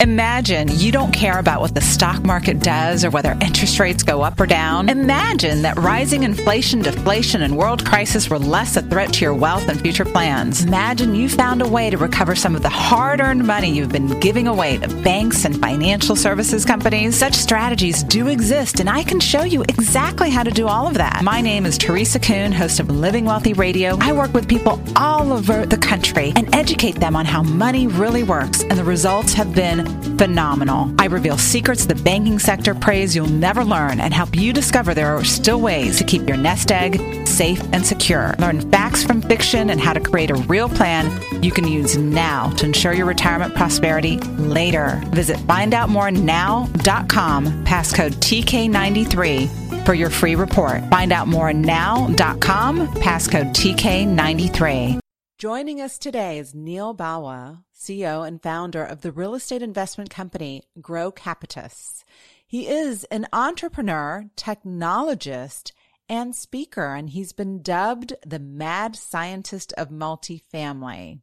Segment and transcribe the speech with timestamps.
[0.00, 4.22] Imagine you don't care about what the stock market does or whether interest rates go
[4.22, 4.88] up or down.
[4.88, 9.68] Imagine that rising inflation, deflation, and world crisis were less a threat to your wealth
[9.68, 10.64] and future plans.
[10.64, 14.20] Imagine you found a way to recover some of the hard earned money you've been
[14.20, 17.18] giving away to banks and financial services companies.
[17.18, 20.94] Such strategies do exist, and I can show you exactly how to do all of
[20.94, 21.24] that.
[21.24, 23.98] My name is Teresa Kuhn, host of Living Wealthy Radio.
[24.00, 28.22] I work with people all over the country and educate them on how money really
[28.22, 29.87] works, and the results have been
[30.18, 30.92] phenomenal.
[30.98, 35.16] I reveal secrets the banking sector prays you'll never learn and help you discover there
[35.16, 38.34] are still ways to keep your nest egg safe and secure.
[38.38, 41.10] Learn facts from fiction and how to create a real plan
[41.42, 45.00] you can use now to ensure your retirement prosperity later.
[45.06, 50.82] Visit findoutmorenow.com, passcode TK93 for your free report.
[50.90, 55.07] Findoutmorenow.com, passcode TK93.
[55.38, 60.64] Joining us today is Neal Bawa, CEO and founder of the real estate investment company
[60.80, 62.02] Grocapitus.
[62.44, 65.70] He is an entrepreneur, technologist,
[66.08, 71.20] and speaker, and he's been dubbed the mad scientist of multifamily.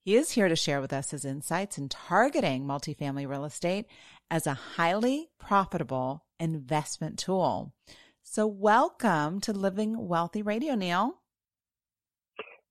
[0.00, 3.84] He is here to share with us his insights in targeting multifamily real estate
[4.30, 7.74] as a highly profitable investment tool.
[8.22, 11.20] So, welcome to Living Wealthy Radio, Neil.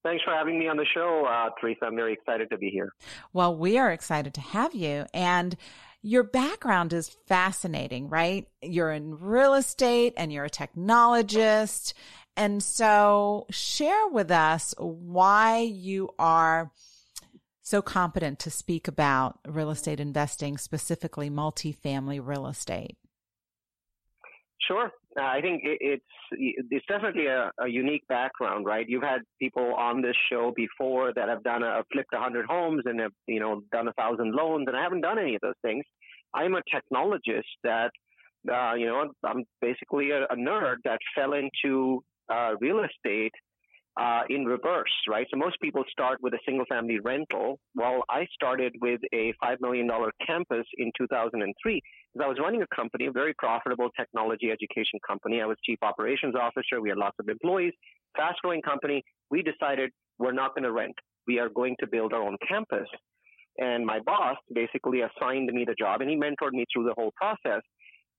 [0.04, 1.86] Thanks for having me on the show, uh, Teresa.
[1.86, 2.94] I'm very excited to be here.
[3.32, 5.06] Well, we are excited to have you.
[5.14, 5.56] And
[6.02, 8.48] your background is fascinating, right?
[8.62, 11.94] You're in real estate and you're a technologist.
[12.36, 16.72] And so share with us why you are
[17.62, 22.98] so competent to speak about real estate investing, specifically multifamily real estate.
[24.68, 24.92] Sure.
[25.20, 26.06] Uh, I think it, it's
[26.70, 28.86] it's definitely a, a, unique background, right?
[28.88, 32.82] You've had people on this show before that have done a flipped a hundred homes
[32.86, 35.60] and have you know done a thousand loans, and I haven't done any of those
[35.62, 35.84] things.
[36.34, 37.92] I'm a technologist that
[38.52, 43.34] uh, you know I'm basically a, a nerd that fell into uh, real estate
[44.00, 45.28] uh, in reverse, right?
[45.32, 47.60] So most people start with a single family rental.
[47.76, 49.88] Well, I started with a $5 million
[50.26, 51.82] campus in 2003 because
[52.22, 55.42] I was running a company, a very profitable technology education company.
[55.42, 56.80] I was chief operations officer.
[56.80, 57.74] We had lots of employees,
[58.16, 59.04] fast growing company.
[59.32, 60.94] We decided we're not going to rent.
[61.28, 62.88] We are going to build our own campus.
[63.58, 67.12] And my boss basically assigned me the job and he mentored me through the whole
[67.16, 67.62] process.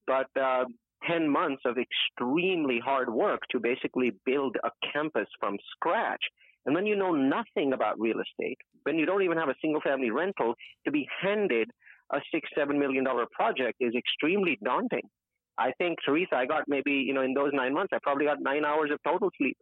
[0.07, 0.65] But uh,
[1.09, 6.23] 10 months of extremely hard work to basically build a campus from scratch.
[6.67, 9.83] And when you know nothing about real estate, when you don't even have a single
[9.83, 10.55] family rental,
[10.85, 11.71] to be handed
[12.13, 15.09] a six, seven million dollar project is extremely daunting.
[15.57, 18.39] I think, Teresa, I got maybe, you know, in those nine months, I probably got
[18.41, 19.57] nine hours of total sleep.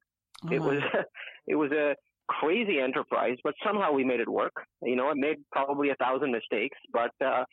[0.44, 0.52] Oh.
[0.52, 0.78] It was,
[1.46, 1.94] it was a
[2.28, 4.54] crazy enterprise, but somehow we made it work.
[4.82, 7.44] You know, I made probably a thousand mistakes, but, uh,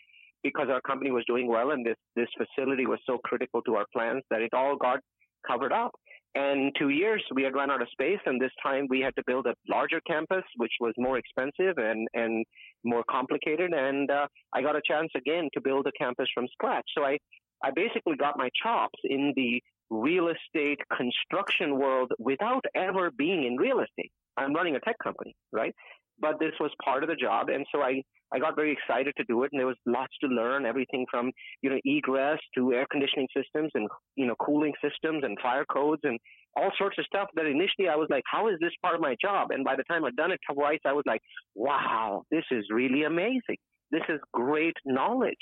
[0.42, 3.86] because our company was doing well and this, this facility was so critical to our
[3.92, 5.00] plans that it all got
[5.46, 5.92] covered up.
[6.36, 9.24] And two years we had run out of space, and this time we had to
[9.26, 12.46] build a larger campus, which was more expensive and and
[12.84, 13.74] more complicated.
[13.74, 16.86] And uh, I got a chance again to build a campus from scratch.
[16.96, 17.18] So I
[17.64, 23.58] I basically got my chops in the real estate construction world without ever being in
[23.58, 24.12] real estate.
[24.38, 25.74] I'm running a tech company, right?
[26.22, 27.50] But this was part of the job.
[27.50, 28.02] And so I,
[28.34, 29.50] I got very excited to do it.
[29.52, 31.32] And there was lots to learn, everything from,
[31.62, 36.02] you know, egress to air conditioning systems and, you know, cooling systems and fire codes
[36.04, 36.20] and
[36.56, 39.16] all sorts of stuff that initially I was like, how is this part of my
[39.22, 39.52] job?
[39.52, 41.22] And by the time I'd done it twice, I was like,
[41.56, 43.58] wow, this is really amazing.
[43.92, 45.36] This is great knowledge.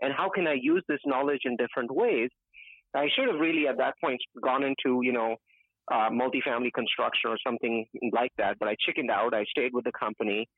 [0.00, 2.30] And how can I use this knowledge in different ways?
[2.94, 5.36] I should have really at that point gone into, you know,
[5.90, 8.58] uh, multifamily construction or something like that.
[8.58, 9.34] But I chickened out.
[9.34, 10.48] I stayed with the company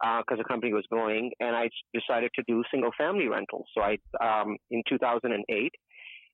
[0.00, 3.66] because uh, the company was growing, and I decided to do single family rentals.
[3.74, 5.72] So I, um, in 2008,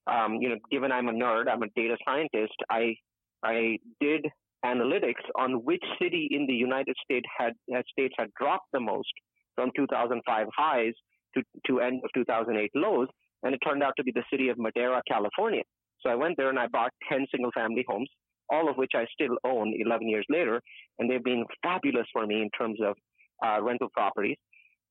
[0.07, 2.55] um, you know, given I'm a nerd, I'm a data scientist.
[2.71, 2.95] I
[3.43, 4.27] I did
[4.65, 9.09] analytics on which city in the United States had, had states had dropped the most
[9.55, 10.93] from 2005 highs
[11.35, 13.09] to to end of 2008 lows,
[13.43, 15.63] and it turned out to be the city of Madera, California.
[16.03, 18.09] So I went there and I bought 10 single family homes
[18.51, 20.61] all of which I still own 11 years later,
[20.99, 22.97] and they've been fabulous for me in terms of
[23.45, 24.37] uh, rental properties.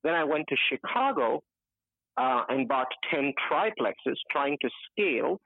[0.02, 1.40] Then I went to Chicago
[2.16, 5.40] uh, and bought 10 triplexes trying to scale.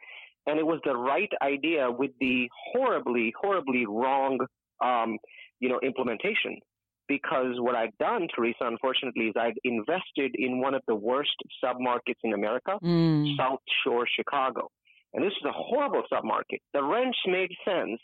[0.46, 4.38] And it was the right idea with the horribly, horribly wrong,
[4.84, 5.18] um,
[5.60, 6.58] you know, implementation.
[7.06, 12.20] Because what I'd done, Teresa, unfortunately, is I'd invested in one of the worst submarkets
[12.22, 13.36] in America, Mm.
[13.36, 14.70] South Shore, Chicago.
[15.14, 16.58] And this is a horrible submarket.
[16.72, 18.00] The rents made sense,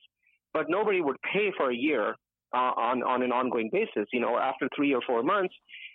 [0.54, 2.14] but nobody would pay for a year
[2.54, 4.06] uh, on on an ongoing basis.
[4.12, 5.54] You know, after three or four months,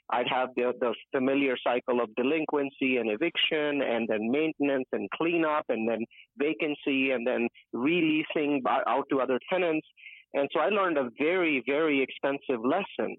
[0.09, 5.65] I'd have the the familiar cycle of delinquency and eviction, and then maintenance and cleanup,
[5.69, 6.05] and then
[6.37, 9.87] vacancy, and then releasing out to other tenants.
[10.33, 13.15] And so I learned a very very expensive lesson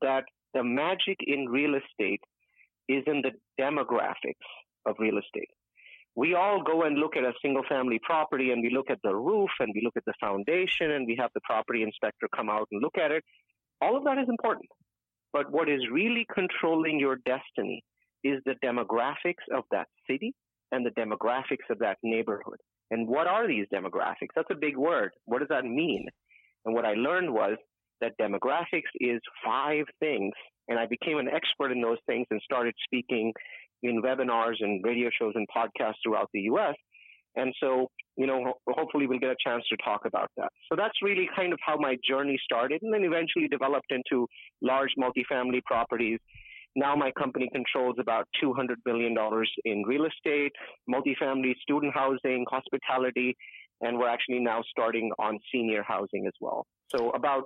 [0.00, 0.24] that
[0.54, 2.20] the magic in real estate
[2.88, 4.48] is in the demographics
[4.86, 5.50] of real estate
[6.16, 9.14] we all go and look at a single family property and we look at the
[9.14, 12.66] roof and we look at the foundation and we have the property inspector come out
[12.72, 13.22] and look at it.
[13.82, 14.66] All of that is important.
[15.34, 17.84] But what is really controlling your destiny
[18.24, 20.34] is the demographics of that city
[20.72, 22.58] and the demographics of that neighborhood.
[22.90, 24.32] And what are these demographics?
[24.34, 25.10] That's a big word.
[25.26, 26.06] What does that mean?
[26.64, 27.58] And what I learned was
[28.00, 30.32] that demographics is five things.
[30.68, 33.32] And I became an expert in those things and started speaking
[33.88, 36.74] in webinars and radio shows and podcasts throughout the US.
[37.36, 40.48] And so, you know, ho- hopefully we'll get a chance to talk about that.
[40.70, 44.26] So that's really kind of how my journey started and then eventually developed into
[44.62, 46.18] large multifamily properties.
[46.74, 49.14] Now my company controls about $200 billion
[49.64, 50.52] in real estate,
[50.90, 53.34] multifamily, student housing, hospitality,
[53.82, 56.66] and we're actually now starting on senior housing as well.
[56.94, 57.44] So about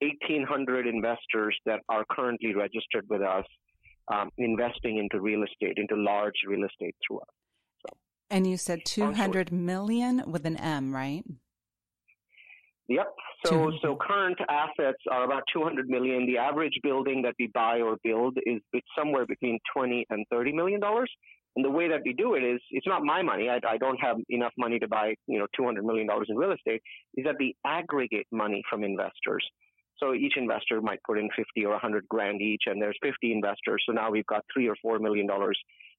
[0.00, 3.44] 1,800 investors that are currently registered with us
[4.12, 7.26] um, investing into real estate, into large real estate through us.
[8.30, 9.16] And you said two Onshore.
[9.16, 11.22] hundred million with an M, right?
[12.88, 13.14] Yep.
[13.44, 16.26] So, Two- so current assets are about 200 million.
[16.26, 20.52] The average building that we buy or build is it's somewhere between 20 and 30
[20.52, 21.10] million dollars.
[21.54, 23.50] And the way that we do it is, it's not my money.
[23.50, 26.52] I, I don't have enough money to buy, you know, 200 million dollars in real
[26.52, 26.80] estate.
[27.14, 29.44] Is that we aggregate money from investors.
[30.02, 33.84] So each investor might put in 50 or 100 grand each, and there's 50 investors.
[33.86, 35.58] So now we've got three or four million dollars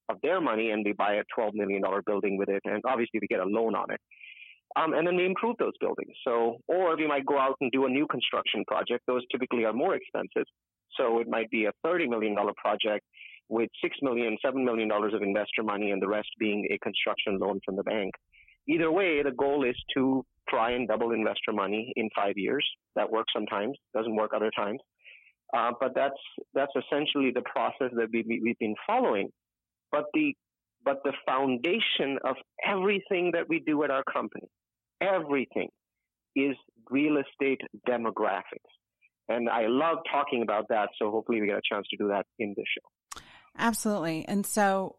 [0.09, 3.19] of their money, and we buy a 12 million dollar building with it, and obviously
[3.21, 4.01] we get a loan on it.
[4.75, 6.15] Um, and then we improve those buildings.
[6.25, 9.03] So, or we might go out and do a new construction project.
[9.07, 10.47] Those typically are more expensive.
[10.97, 13.05] So it might be a $30 million project
[13.49, 17.59] with $6 million, $7 million of investor money and the rest being a construction loan
[17.63, 18.13] from the bank.
[18.67, 22.67] Either way, the goal is to try and double investor money in five years.
[22.95, 24.79] That works sometimes, doesn't work other times.
[25.55, 26.19] Uh, but that's,
[26.53, 29.29] that's essentially the process that we, we, we've been following.
[29.91, 30.33] But the,
[30.83, 34.49] but the foundation of everything that we do at our company
[35.03, 35.69] everything
[36.35, 36.55] is
[36.89, 38.71] real estate demographics.
[39.29, 40.89] And I love talking about that.
[40.99, 43.21] So hopefully we get a chance to do that in this show.
[43.57, 44.25] Absolutely.
[44.27, 44.97] And so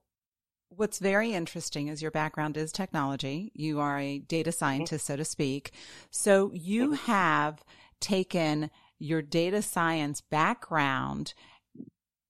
[0.76, 3.52] what's very interesting is your background is technology.
[3.54, 5.72] You are a data scientist, so to speak.
[6.10, 7.62] So you have
[8.00, 11.34] taken your data science background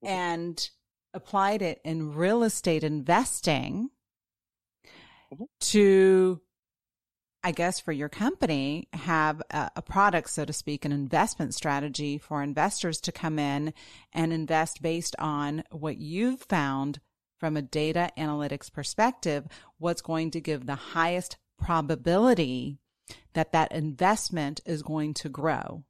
[0.02, 0.68] and
[1.12, 3.90] applied it in real estate investing
[5.32, 5.46] Mhm.
[5.60, 6.40] to
[7.46, 12.16] I guess for your company, have a, a, product, so to speak, an investment strategy
[12.16, 13.74] for investors to come in
[14.14, 17.00] and invest based on what you've found
[17.44, 19.44] from a data analytics perspective,
[19.76, 22.78] what's going to give the highest probability
[23.34, 25.84] that that investment is going to grow.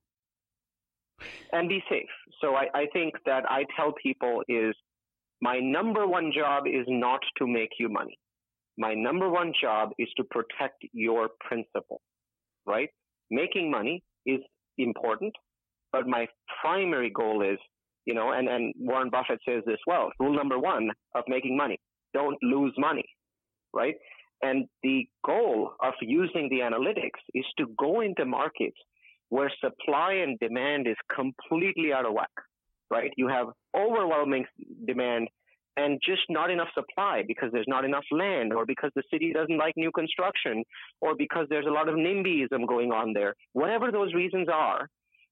[1.53, 2.09] And be safe.
[2.41, 4.75] So I, I think that I tell people is
[5.41, 8.19] my number one job is not to make you money.
[8.77, 12.01] My number one job is to protect your principal,
[12.67, 12.89] right?
[13.31, 14.41] Making money is
[14.77, 15.33] important,
[15.93, 16.27] but my
[16.61, 17.61] primary goal is,
[18.07, 21.79] you know, and, and Warren Buffett says this well, rule number one of making money,
[22.13, 23.05] don't lose money,
[23.73, 23.95] right?
[24.43, 28.77] And the goal of using the analytics is to go into markets
[29.31, 32.31] where supply and demand is completely out of whack,
[32.91, 33.11] right?
[33.17, 33.47] You have
[33.77, 34.45] overwhelming
[34.87, 35.29] demand
[35.77, 39.59] and just not enough supply because there's not enough land or because the city doesn't
[39.59, 40.63] like new construction
[41.01, 43.35] or because there's a lot of NIMBYism going on there.
[43.55, 44.89] Whatever those reasons are,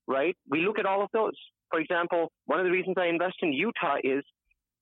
[0.09, 0.37] right?
[0.49, 1.37] We look at all of those.
[1.73, 4.23] For example, one of the reasons I invest in Utah is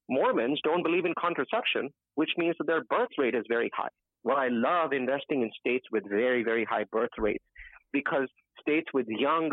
[0.08, 3.88] Mormons don't believe in contraception, which means that their birth rate is very high.
[4.24, 7.44] Well, I love investing in states with very, very high birth rates
[7.92, 8.28] because
[8.60, 9.50] states with young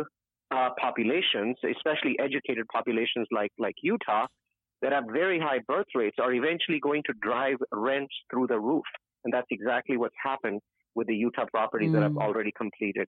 [0.49, 4.25] uh, populations, especially educated populations like, like Utah,
[4.81, 8.85] that have very high birth rates are eventually going to drive rents through the roof.
[9.25, 10.59] And that's exactly what's happened
[10.95, 11.93] with the Utah properties mm.
[11.93, 13.07] that I've already completed.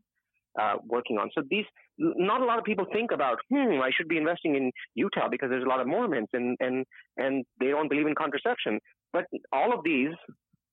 [0.59, 1.29] Uh, working on.
[1.35, 1.65] So these,
[1.97, 5.49] not a lot of people think about, hmm, I should be investing in Utah because
[5.49, 6.85] there's a lot of Mormons and and
[7.17, 8.79] and they don't believe in contraception.
[9.13, 10.13] But all of these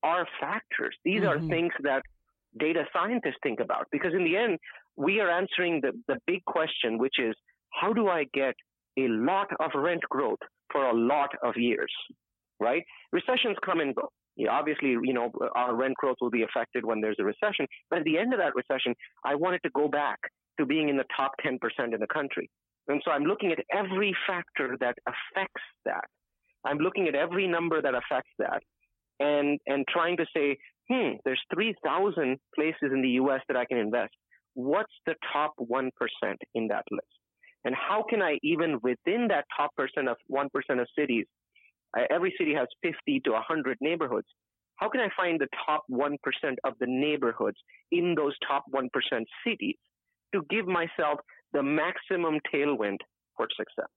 [0.03, 0.95] are factors.
[1.05, 1.47] These mm-hmm.
[1.47, 2.03] are things that
[2.59, 4.59] data scientists think about because in the end,
[4.97, 7.35] we are answering the the big question, which is
[7.71, 8.55] how do I get
[8.99, 10.39] a lot of rent growth
[10.73, 11.93] for a lot of years,
[12.61, 12.83] right?
[13.13, 14.09] Recessions come and go.
[14.51, 17.67] Obviously, you know, our rent growth will be affected when there's a recession.
[17.91, 20.19] But at the end of that recession, I wanted to go back
[20.59, 21.59] to being in the top 10%
[21.95, 22.51] in the country.
[22.89, 26.05] And so I'm looking at every factor that affects that.
[26.65, 28.63] I'm looking at every number that affects that
[29.21, 30.57] and, and trying to say,
[30.91, 33.41] hmm, there's 3,000 places in the U.S.
[33.49, 34.13] that I can invest.
[34.55, 35.91] What's the top 1%
[36.55, 37.07] in that list?
[37.65, 40.47] And how can I, even within that top percent of 1%
[40.81, 41.27] of cities,
[42.11, 44.27] every city has 50 to 100 neighborhoods.
[44.77, 46.17] How can I find the top 1%
[46.65, 47.57] of the neighborhoods
[47.91, 48.89] in those top 1%
[49.47, 49.77] cities
[50.35, 51.21] to give myself
[51.53, 52.99] the maximum tailwind
[53.37, 53.89] for success?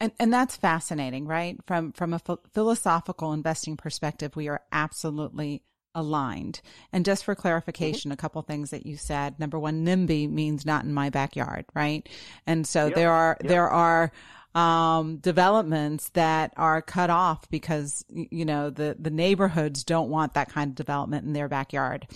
[0.00, 1.56] And, and that's fascinating, right?
[1.64, 2.20] From from a
[2.52, 5.62] philosophical investing perspective, we are absolutely
[5.94, 6.60] aligned.
[6.92, 8.14] And just for clarification, mm-hmm.
[8.14, 9.38] a couple things that you said.
[9.38, 12.08] Number one, NIMBY means not in my backyard, right?
[12.46, 12.94] And so yep.
[12.96, 13.48] there are yep.
[13.48, 14.10] there are
[14.54, 20.50] um, developments that are cut off because, you know, the, the neighborhoods don't want that
[20.50, 22.06] kind of development in their backyard.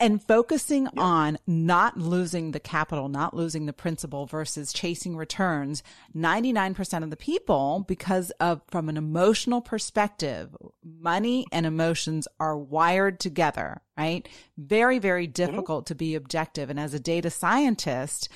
[0.00, 1.02] And focusing yeah.
[1.02, 5.84] on not losing the capital, not losing the principal versus chasing returns,
[6.16, 13.20] 99% of the people, because of from an emotional perspective, money and emotions are wired
[13.20, 14.28] together, right?
[14.58, 15.32] Very, very mm-hmm.
[15.32, 15.92] difficult mm-hmm.
[15.92, 16.70] to be objective.
[16.70, 18.28] And as a data scientist,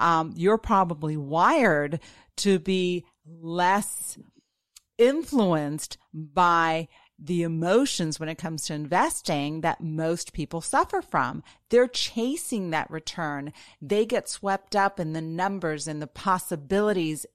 [0.00, 2.00] um, you're probably wired
[2.38, 4.18] to be less
[4.98, 6.88] influenced by
[7.22, 11.42] the emotions when it comes to investing that most people suffer from.
[11.68, 13.52] They're chasing that return.
[13.80, 17.26] They get swept up in the numbers and the possibilities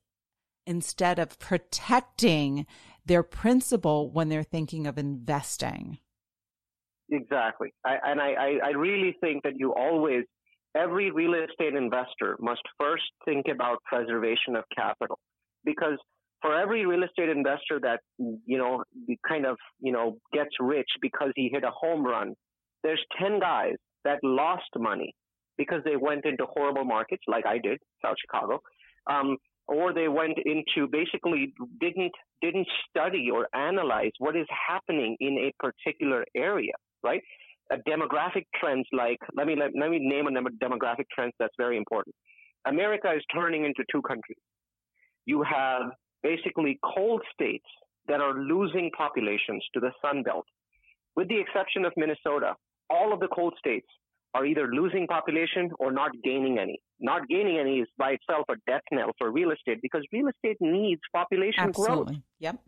[0.66, 2.66] instead of protecting
[3.06, 6.00] their principle when they're thinking of investing.
[7.12, 7.72] Exactly.
[7.86, 10.26] I, and I, I really think that you always
[10.76, 15.18] every real estate investor must first think about preservation of capital.
[15.64, 15.98] Because
[16.42, 18.84] for every real estate investor that you know
[19.28, 22.34] kind of you know gets rich because he hit a home run
[22.84, 25.14] there's 10 guys that lost money
[25.58, 28.62] because they went into horrible markets like I did South Chicago
[29.10, 35.50] um, or they went into basically didn't didn't study or analyze what is happening in
[35.50, 37.22] a particular area right
[37.88, 41.78] demographic trends like let me let, let me name a number demographic trends that's very
[41.78, 42.16] important.
[42.68, 44.38] America is turning into two countries.
[45.26, 45.92] You have
[46.24, 47.66] basically cold states
[48.08, 50.46] that are losing populations to the Sun Belt.
[51.16, 52.54] With the exception of Minnesota,
[52.90, 53.88] all of the cold states
[54.34, 56.80] are either losing population or not gaining any.
[57.00, 60.58] Not gaining any is by itself a death knell for real estate because real estate
[60.60, 62.16] needs population Absolutely.
[62.16, 62.24] growth.
[62.40, 62.60] Yep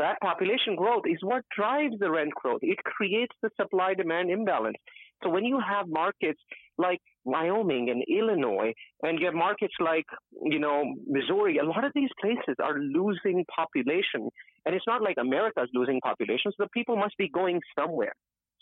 [0.00, 2.60] that population growth is what drives the rent growth.
[2.62, 4.76] It creates the supply demand imbalance.
[5.22, 6.40] So when you have markets
[6.78, 10.06] like Wyoming and Illinois, and you have markets like,
[10.42, 14.30] you know, Missouri, a lot of these places are losing population.
[14.64, 18.14] And it's not like America is losing population, so the people must be going somewhere.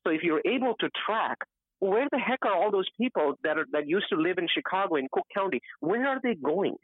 [0.05, 1.39] So if you're able to track
[1.81, 4.97] where the heck are all those people that are that used to live in Chicago
[4.97, 5.61] in Cook County?
[5.81, 6.75] Where are they going?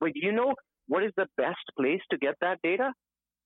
[0.00, 0.54] But you know
[0.88, 2.92] what is the best place to get that data?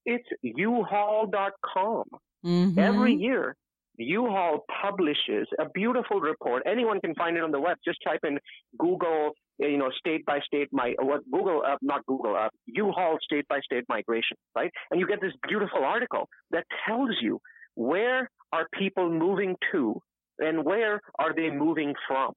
[0.04, 2.04] It's uhaul.com.
[2.44, 2.78] Mm-hmm.
[2.78, 3.56] Every year,
[3.96, 6.62] U-Haul publishes a beautiful report.
[6.66, 7.76] Anyone can find it on the web.
[7.84, 8.38] Just type in
[8.78, 13.46] Google, you know, state by state, my what Google, uh, not Google, uh, U-Haul state
[13.48, 14.70] by state migration, right?
[14.90, 17.40] And you get this beautiful article that tells you
[17.76, 20.00] where are people moving to
[20.38, 22.32] and where are they moving from.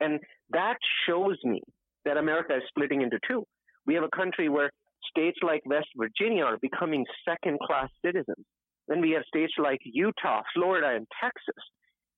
[0.00, 0.20] And
[0.50, 1.60] that shows me
[2.04, 3.44] that America is splitting into two.
[3.86, 4.70] We have a country where
[5.10, 8.46] states like West Virginia are becoming second class citizens.
[8.88, 11.62] Then we have states like Utah, Florida, and Texas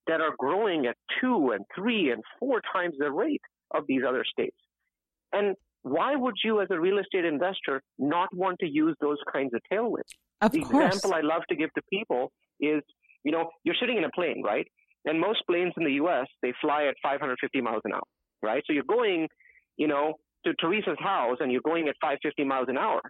[0.07, 3.43] that are growing at two and three and four times the rate
[3.75, 4.57] of these other states.
[5.33, 9.53] And why would you, as a real estate investor, not want to use those kinds
[9.55, 10.13] of tailwinds?
[10.41, 10.87] Of the course.
[10.87, 12.83] example I love to give to people is,
[13.25, 14.67] you know, you're sitting in a plane, right?
[15.05, 16.27] And most planes in the U.S.
[16.43, 18.03] they fly at 550 miles an hour,
[18.43, 18.63] right?
[18.67, 19.29] So you're going,
[19.77, 23.01] you know, to Teresa's house and you're going at 550 miles an hour.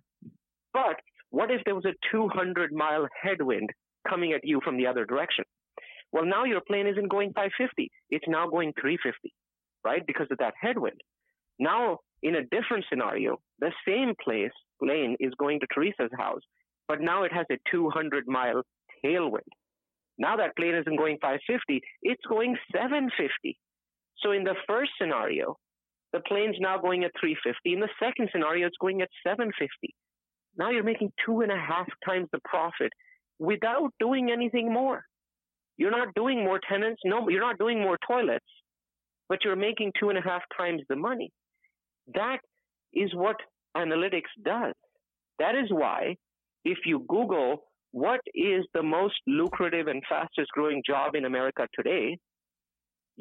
[0.73, 0.97] But
[1.31, 3.71] what if there was a 200 mile headwind
[4.09, 5.45] coming at you from the other direction?
[6.13, 7.91] Well, now your plane isn't going 550.
[8.11, 9.33] It's now going 350,
[9.85, 10.07] right?
[10.07, 11.01] Because of that headwind.
[11.59, 16.43] Now, in a different scenario, the same place, plane is going to Teresa's house,
[16.87, 18.63] but now it has a 200 mile
[19.05, 19.53] tailwind.
[20.19, 23.59] Now that plane isn't going 550, it's going 750.
[24.19, 25.57] So in the first scenario,
[26.13, 27.73] the plane's now going at 350.
[27.73, 29.95] In the second scenario, it's going at 750.
[30.57, 32.93] Now you're making two and a half times the profit
[33.39, 35.05] without doing anything more.
[35.79, 37.01] You're not doing more tenants.
[37.05, 38.45] No, you're not doing more toilets,
[39.29, 41.31] but you're making two and a half times the money.
[42.15, 42.39] That
[42.93, 43.37] is what
[43.77, 44.75] analytics does.
[45.39, 46.17] That is why
[46.65, 52.19] if you Google what is the most lucrative and fastest growing job in America today,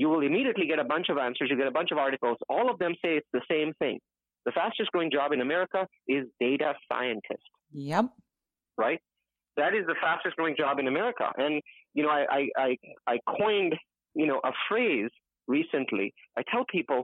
[0.02, 1.48] you will immediately get a bunch of answers.
[1.52, 2.40] You get a bunch of articles.
[2.50, 4.00] All of them say it's the same thing.
[4.46, 7.44] The fastest growing job in America is data scientist.
[7.72, 8.06] Yep.
[8.80, 9.00] Right?
[9.58, 11.32] That is the fastest growing job in America.
[11.38, 11.62] And,
[11.94, 13.76] you know, I, I, I, I coined,
[14.16, 15.12] you know, a phrase
[15.48, 16.16] recently.
[16.36, 17.04] I tell people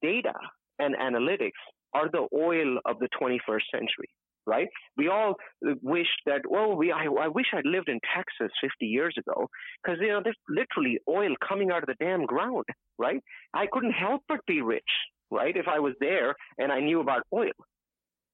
[0.00, 0.34] data
[0.78, 1.58] and analytics
[1.92, 4.10] are the oil of the 21st century
[4.48, 4.66] right?
[4.96, 5.34] We all
[5.68, 9.48] uh, wish that, well, we, I, I wish I'd lived in Texas 50 years ago
[9.82, 12.64] because, you know, there's literally oil coming out of the damn ground,
[12.98, 13.20] right?
[13.54, 14.82] I couldn't help but be rich,
[15.30, 15.54] right?
[15.54, 17.52] If I was there and I knew about oil.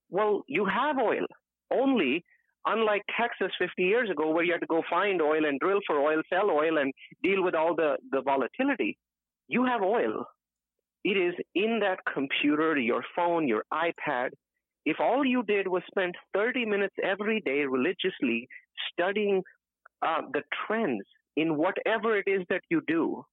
[0.09, 1.27] Well, you have oil.
[1.73, 2.25] Only,
[2.65, 5.99] unlike Texas 50 years ago, where you had to go find oil and drill for
[5.99, 6.93] oil, sell oil, and
[7.25, 8.97] deal with all the, the volatility,
[9.49, 10.25] you have oil.
[11.03, 14.31] It is in that computer, your phone, your iPad,
[14.85, 18.49] if all you did was spend 30 minutes every day religiously
[18.93, 19.43] studying
[20.03, 21.05] uh, the trends
[21.37, 23.25] in whatever it is that you do,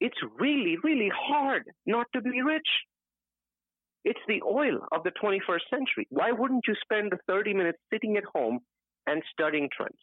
[0.00, 2.68] it's really, really hard not to be rich.
[4.04, 6.06] It's the oil of the 21st century.
[6.10, 8.60] Why wouldn't you spend the 30 minutes sitting at home
[9.06, 9.98] and studying trends?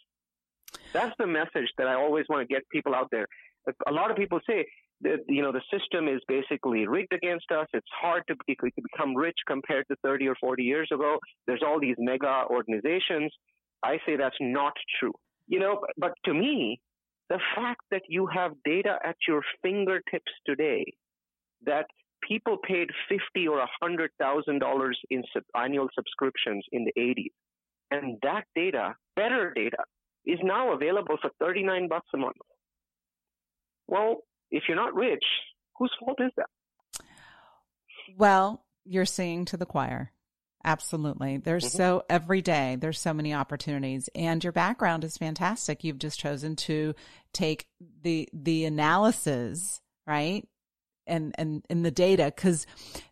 [0.93, 3.27] That's the message that I always want to get people out there.
[3.87, 4.65] A lot of people say,
[5.01, 7.67] the, you know, the system is basically rigged against us.
[7.73, 11.19] It's hard to, to become rich compared to 30 or 40 years ago.
[11.47, 13.31] There's all these mega organizations.
[13.83, 15.13] I say that's not true.
[15.47, 16.79] You know, but to me,
[17.29, 20.85] the fact that you have data at your fingertips today
[21.65, 21.85] that
[22.27, 27.31] people paid fifty or a hundred thousand dollars in sub- annual subscriptions in the 80s,
[27.91, 29.83] and that data, better data,
[30.25, 32.35] is now available for 39 bucks a month.
[33.87, 34.17] Well,
[34.51, 35.23] if you're not rich,
[35.77, 36.47] whose fault is that?
[38.17, 40.11] Well, you're singing to the choir.
[40.63, 41.37] Absolutely.
[41.37, 41.77] There's mm-hmm.
[41.77, 45.83] so every day, there's so many opportunities and your background is fantastic.
[45.83, 46.95] You've just chosen to
[47.33, 47.67] take
[48.01, 50.45] the, the analysis, right?
[51.09, 52.65] and and in the data because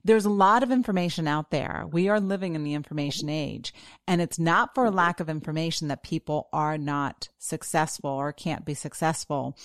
[0.05, 1.85] there's a lot of information out there.
[1.91, 3.73] We are living in the information age,
[4.07, 8.63] and it's not for a lack of information that people are not successful or can't
[8.63, 9.57] be successful.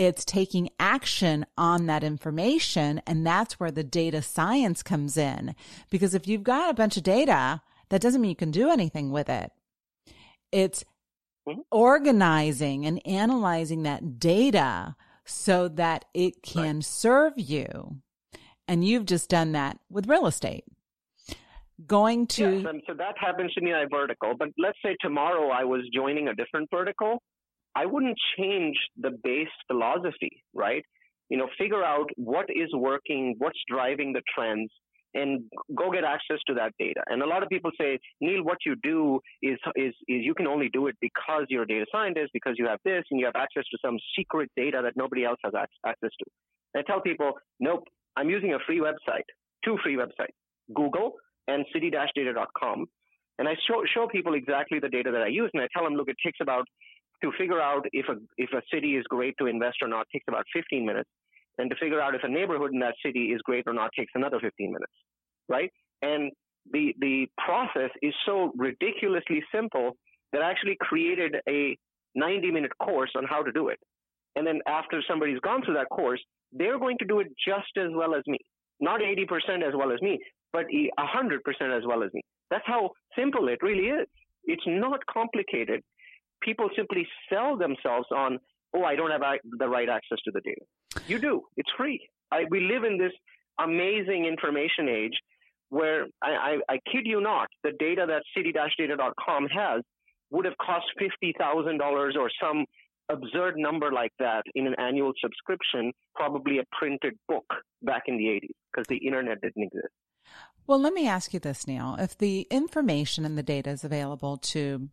[0.00, 5.54] It's taking action on that information, and that's where the data science comes in.
[5.90, 7.60] Because if you've got a bunch of data,
[7.90, 9.52] that doesn't mean you can do anything with it.
[10.50, 10.86] It's
[11.46, 11.60] mm-hmm.
[11.70, 16.84] organizing and analyzing that data so that it can right.
[16.84, 17.98] serve you.
[18.66, 20.64] And you've just done that with real estate.
[21.86, 22.56] Going to.
[22.56, 24.32] Yes, and so that happens to me at vertical.
[24.34, 27.20] But let's say tomorrow I was joining a different vertical.
[27.74, 30.84] I wouldn't change the base philosophy, right?
[31.28, 34.70] You know, figure out what is working, what's driving the trends,
[35.14, 35.42] and
[35.74, 37.02] go get access to that data.
[37.06, 40.46] And a lot of people say, Neal, what you do is, is, is you can
[40.46, 43.36] only do it because you're a data scientist, because you have this, and you have
[43.36, 45.52] access to some secret data that nobody else has
[45.84, 46.24] access to.
[46.74, 47.84] And I tell people, nope,
[48.16, 49.26] I'm using a free website,
[49.64, 50.34] two free websites,
[50.74, 51.14] Google
[51.48, 52.86] and city-data.com.
[53.38, 55.94] And I show, show people exactly the data that I use, and I tell them,
[55.94, 56.66] look, it takes about,
[57.22, 60.24] to figure out if a, if a city is great to invest or not, takes
[60.28, 61.08] about 15 minutes
[61.58, 64.12] and to figure out if a neighborhood in that city is great or not takes
[64.14, 64.92] another 15 minutes,
[65.48, 65.70] right?
[66.02, 66.32] And
[66.72, 69.96] the the process is so ridiculously simple
[70.32, 71.76] that I actually created a
[72.14, 73.78] 90 minute course on how to do it.
[74.36, 76.20] And then after somebody's gone through that course,
[76.52, 78.38] they're going to do it just as well as me.
[78.80, 80.18] Not 80% as well as me,
[80.52, 82.22] but 100% as well as me.
[82.50, 84.06] That's how simple it really is.
[84.44, 85.82] It's not complicated.
[86.42, 88.38] People simply sell themselves on
[88.74, 89.22] oh, I don't have
[89.58, 90.64] the right access to the data.
[91.08, 91.42] You do.
[91.56, 92.08] It's free.
[92.30, 93.12] I, we live in this
[93.58, 95.18] amazing information age
[95.70, 99.82] where I, I, I kid you not, the data that city-data.com has
[100.30, 102.64] would have cost $50,000 or some
[103.08, 107.46] absurd number like that in an annual subscription, probably a printed book
[107.82, 109.92] back in the 80s because the internet didn't exist.
[110.66, 111.96] Well, let me ask you this, Neal.
[111.98, 114.88] If the information and the data is available to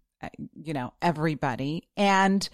[0.56, 1.88] you know, everybody.
[1.96, 2.48] And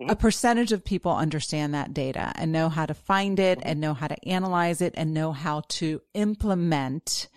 [0.00, 0.10] mm-hmm.
[0.10, 3.68] a percentage of people understand that data and know how to find it mm-hmm.
[3.68, 7.28] and know how to analyze it and know how to implement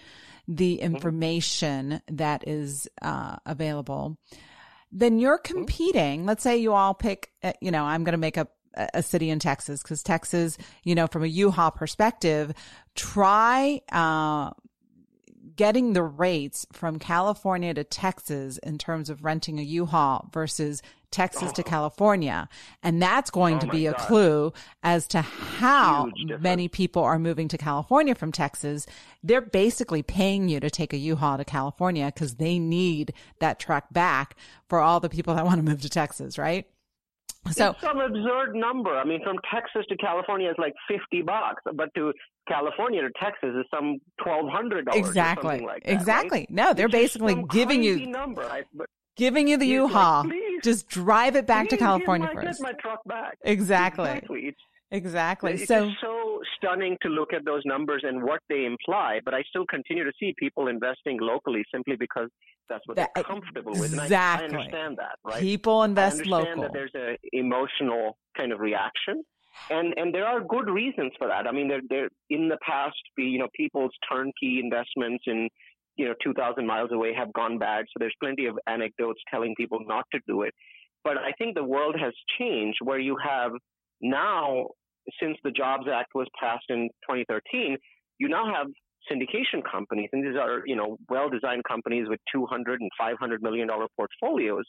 [0.47, 0.95] the mm-hmm.
[0.95, 4.17] information that is uh, available.
[4.91, 6.25] Then you're competing.
[6.25, 8.51] Let's say you all pick, uh, you know, I'm going to make up
[8.93, 12.53] a city in Texas because Texas, you know, from a U-Haul perspective,
[12.95, 14.51] try uh,
[15.61, 21.49] getting the rates from California to Texas in terms of renting a U-Haul versus Texas
[21.51, 21.53] oh.
[21.53, 22.49] to California.
[22.81, 24.01] And that's going oh to be a God.
[24.01, 28.87] clue as to how many people are moving to California from Texas.
[29.21, 33.85] They're basically paying you to take a U-Haul to California because they need that truck
[33.93, 34.35] back
[34.67, 36.65] for all the people that want to move to Texas, right?
[37.49, 38.95] So it's some absurd number.
[38.95, 42.13] I mean, from Texas to California is like fifty bucks, but to
[42.47, 45.07] California to Texas is some twelve hundred dollars.
[45.07, 45.59] Exactly.
[45.59, 46.39] Like that, exactly.
[46.41, 46.51] Right?
[46.51, 48.43] No, they're it's basically giving you number.
[48.43, 48.63] I,
[49.17, 50.23] giving you the U-Haul.
[50.23, 52.61] Like, Just drive it back to California my, first.
[52.61, 53.37] Get my truck back.
[53.43, 54.09] Exactly.
[54.09, 54.39] Exactly.
[54.41, 55.53] It's, Exactly.
[55.53, 59.41] It's so so stunning to look at those numbers and what they imply, but I
[59.49, 62.27] still continue to see people investing locally simply because
[62.67, 63.93] that's what that, they're comfortable with.
[63.93, 64.17] Exactly.
[64.19, 65.41] I, I, understand that, right?
[65.41, 66.63] People invest I understand local.
[66.63, 69.23] that there's an emotional kind of reaction.
[69.69, 71.47] And and there are good reasons for that.
[71.47, 75.47] I mean, there there in the past, you know, people's turnkey investments in
[75.95, 77.85] you know 2,000 miles away have gone bad.
[77.87, 80.53] So there's plenty of anecdotes telling people not to do it.
[81.03, 83.51] But I think the world has changed where you have
[84.01, 84.67] now
[85.19, 87.77] since the Jobs Act was passed in 2013,
[88.19, 88.67] you now have
[89.11, 93.87] syndication companies, and these are you know well-designed companies with 200 and 500 million dollar
[93.95, 94.65] portfolios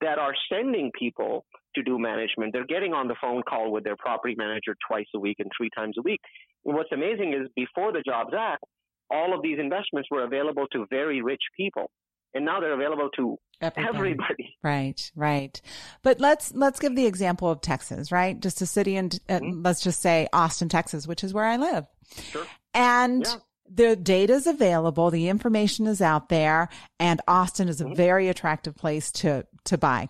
[0.00, 2.52] that are sending people to do management.
[2.52, 5.70] They're getting on the phone call with their property manager twice a week and three
[5.76, 6.20] times a week.
[6.64, 8.64] And what's amazing is before the Jobs Act,
[9.10, 11.90] all of these investments were available to very rich people
[12.34, 13.96] and now they're available to Everybody.
[13.96, 14.56] everybody.
[14.62, 15.60] Right, right.
[16.02, 18.38] But let's let's give the example of Texas, right?
[18.40, 19.62] Just a city, and uh, mm-hmm.
[19.62, 21.86] let's just say Austin, Texas, which is where I live.
[22.30, 22.46] Sure.
[22.72, 23.36] And yeah.
[23.70, 26.68] the data is available, the information is out there,
[26.98, 27.94] and Austin is a mm-hmm.
[27.94, 30.08] very attractive place to to buy.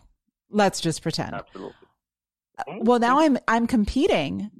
[0.50, 1.34] Let's just pretend.
[1.34, 1.74] Absolutely.
[2.68, 2.84] Mm-hmm.
[2.84, 4.50] Well, now I'm I'm competing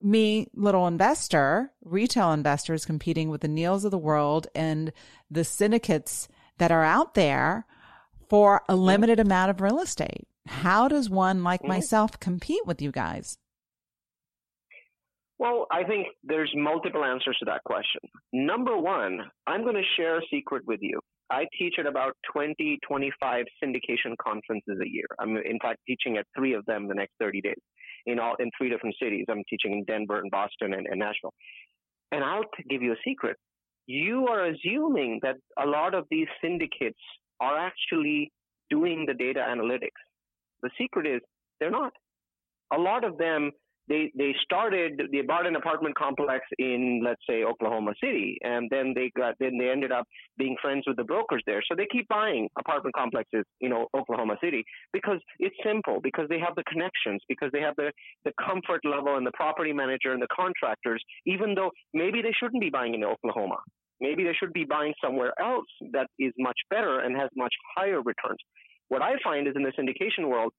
[0.00, 4.92] me, little investor, retail investors competing with the Neals of the world and
[5.30, 6.28] the syndicates
[6.62, 7.66] that are out there
[8.30, 10.28] for a limited amount of real estate.
[10.46, 11.70] How does one like mm-hmm.
[11.70, 13.36] myself compete with you guys?
[15.40, 18.00] Well, I think there's multiple answers to that question.
[18.32, 21.00] Number one, I'm going to share a secret with you.
[21.30, 25.06] I teach at about 20, 25 syndication conferences a year.
[25.18, 27.62] I'm in fact teaching at three of them the next 30 days
[28.06, 29.26] in all in three different cities.
[29.28, 31.34] I'm teaching in Denver and Boston and, and Nashville.
[32.12, 33.36] And I'll give you a secret
[33.92, 36.98] you are assuming that a lot of these syndicates
[37.40, 38.32] are actually
[38.70, 40.00] doing the data analytics.
[40.62, 41.20] The secret is
[41.60, 41.92] they're not.
[42.72, 43.50] A lot of them
[43.88, 48.92] they they started they bought an apartment complex in let's say Oklahoma City and then
[48.94, 50.06] they got then they ended up
[50.38, 54.36] being friends with the brokers there so they keep buying apartment complexes you know Oklahoma
[54.42, 57.90] City because it's simple because they have the connections because they have the
[58.24, 62.62] the comfort level and the property manager and the contractors even though maybe they shouldn't
[62.62, 63.58] be buying in Oklahoma
[64.02, 68.02] maybe they should be buying somewhere else that is much better and has much higher
[68.02, 68.42] returns
[68.92, 70.52] what I find is in the syndication world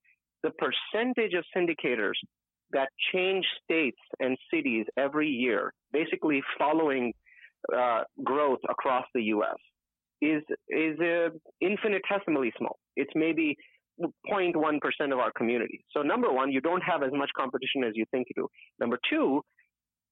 [0.44, 2.18] the percentage of syndicators
[2.72, 7.14] that change states and cities every year, basically following
[7.74, 9.58] uh, growth across the U.S.,
[10.22, 11.30] is is uh,
[11.62, 12.78] infinitesimally small.
[12.96, 13.56] It's maybe
[14.02, 14.54] 0.1%
[15.12, 15.84] of our community.
[15.92, 18.48] So number one, you don't have as much competition as you think you do.
[18.80, 19.42] Number two,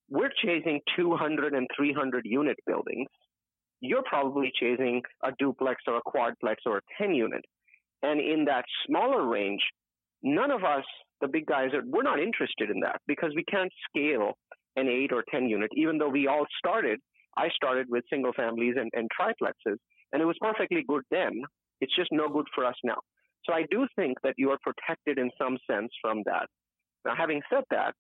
[0.10, 3.08] we're chasing 200 and 300 unit buildings.
[3.82, 7.44] You're probably chasing a duplex or a quadplex or a 10 unit.
[8.04, 9.62] And in that smaller range,
[10.24, 10.86] none of us
[11.22, 14.34] the big guys are we're not interested in that because we can't scale
[14.76, 17.00] an eight or ten unit, even though we all started.
[17.38, 19.78] I started with single families and, and triplexes,
[20.12, 21.42] and it was perfectly good then.
[21.80, 22.98] It's just no good for us now.
[23.46, 26.48] So I do think that you are protected in some sense from that.
[27.06, 27.94] Now, having said that,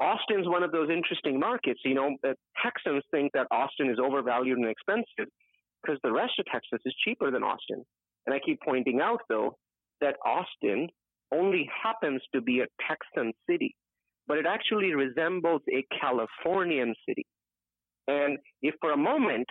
[0.00, 1.80] Austin's one of those interesting markets.
[1.84, 2.16] You know,
[2.62, 5.30] Texans think that Austin is overvalued and expensive
[5.82, 7.84] because the rest of Texas is cheaper than Austin.
[8.26, 9.56] And I keep pointing out, though,
[10.00, 10.88] that Austin
[11.32, 13.74] only happens to be a Texan city,
[14.26, 17.26] but it actually resembles a Californian city.
[18.06, 19.46] And if for a moment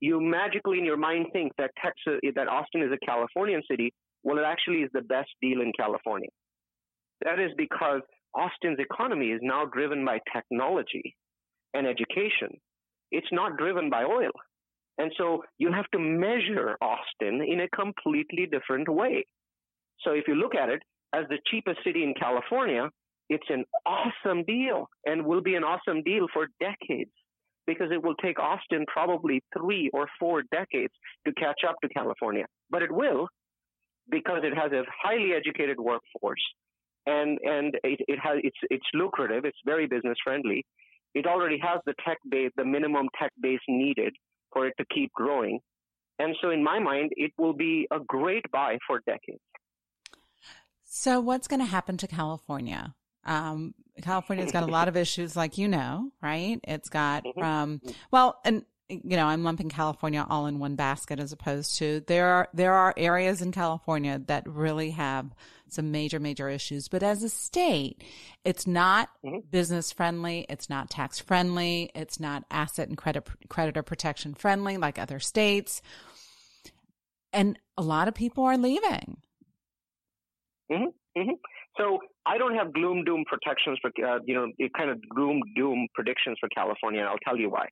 [0.00, 4.38] you magically in your mind think that Texas, that Austin is a Californian city, well,
[4.38, 6.28] it actually is the best deal in California.
[7.24, 8.02] That is because
[8.34, 11.16] Austin's economy is now driven by technology
[11.74, 12.58] and education.
[13.10, 14.30] It's not driven by oil.
[14.98, 19.24] And so you have to measure Austin in a completely different way.
[20.02, 22.88] So if you look at it, as the cheapest city in California,
[23.28, 27.10] it's an awesome deal and will be an awesome deal for decades
[27.66, 30.92] because it will take Austin probably three or four decades
[31.26, 32.44] to catch up to California.
[32.70, 33.28] But it will
[34.10, 36.42] because it has a highly educated workforce.
[37.06, 39.44] And and it, it has it's it's lucrative.
[39.44, 40.64] It's very business friendly.
[41.14, 44.14] It already has the tech base, the minimum tech base needed
[44.52, 45.60] for it to keep growing.
[46.18, 49.40] And so, in my mind, it will be a great buy for decades.
[50.84, 52.94] So, what's going to happen to California?
[53.24, 56.58] Um, California's got a lot of issues, like you know, right?
[56.64, 57.40] It's got Mm-hmm.
[57.40, 62.00] from well, and you know, I'm lumping California all in one basket as opposed to
[62.06, 65.34] there are there are areas in California that really have
[65.68, 68.02] some major major issues, but as a state,
[68.44, 69.38] it's not Mm-hmm.
[69.50, 74.98] business friendly, it's not tax friendly, it's not asset and credit creditor protection friendly like
[74.98, 75.82] other states.
[77.32, 79.18] And a lot of people are leaving.
[80.70, 81.30] hmm
[81.76, 85.88] So I don't have gloom doom protections for uh, you know kind of gloom doom
[85.94, 87.68] predictions for California, and I'll tell you why.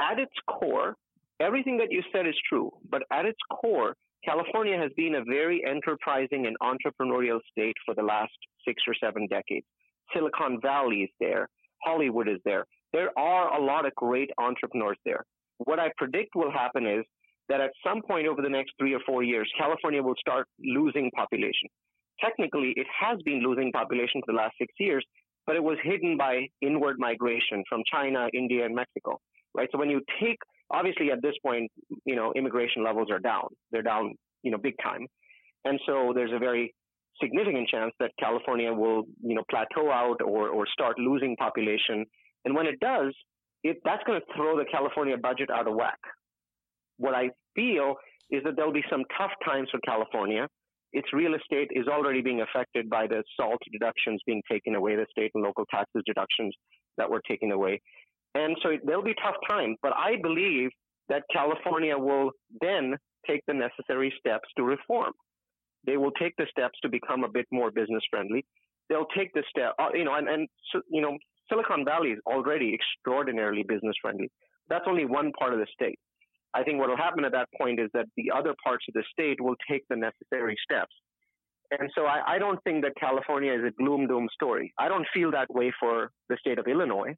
[0.00, 0.94] At its core,
[1.40, 5.64] everything that you said is true, but at its core, California has been a very
[5.64, 8.32] enterprising and entrepreneurial state for the last
[8.66, 9.66] six or seven decades.
[10.14, 11.48] Silicon Valley is there,
[11.82, 12.64] Hollywood is there.
[12.92, 15.24] There are a lot of great entrepreneurs there.
[15.58, 17.04] What I predict will happen is
[17.48, 21.10] that at some point over the next three or four years, California will start losing
[21.16, 21.68] population.
[22.20, 25.04] Technically, it has been losing population for the last six years,
[25.46, 29.18] but it was hidden by inward migration from China, India, and Mexico.
[29.54, 29.68] Right.
[29.70, 30.38] So when you take,
[30.70, 31.70] obviously, at this point,
[32.04, 33.48] you know, immigration levels are down.
[33.70, 35.06] They're down, you know, big time,
[35.64, 36.74] and so there's a very
[37.20, 42.04] significant chance that California will, you know, plateau out or or start losing population.
[42.44, 43.14] And when it does,
[43.62, 45.98] it that's going to throw the California budget out of whack.
[46.96, 47.96] What I feel
[48.30, 50.48] is that there'll be some tough times for California.
[50.92, 55.06] Its real estate is already being affected by the SALT deductions being taken away, the
[55.10, 56.54] state and local taxes deductions
[56.98, 57.80] that were taken away.
[58.34, 60.70] And so there'll be tough times, but I believe
[61.08, 62.96] that California will then
[63.28, 65.12] take the necessary steps to reform.
[65.86, 68.44] They will take the steps to become a bit more business friendly.
[68.88, 70.48] They'll take the step, uh, you know, and, and
[70.90, 71.16] you know,
[71.48, 74.30] Silicon Valley is already extraordinarily business friendly.
[74.68, 75.98] That's only one part of the state.
[76.54, 79.04] I think what will happen at that point is that the other parts of the
[79.10, 80.92] state will take the necessary steps.
[81.78, 84.72] And so I, I don't think that California is a gloom doom story.
[84.78, 87.14] I don't feel that way for the state of Illinois.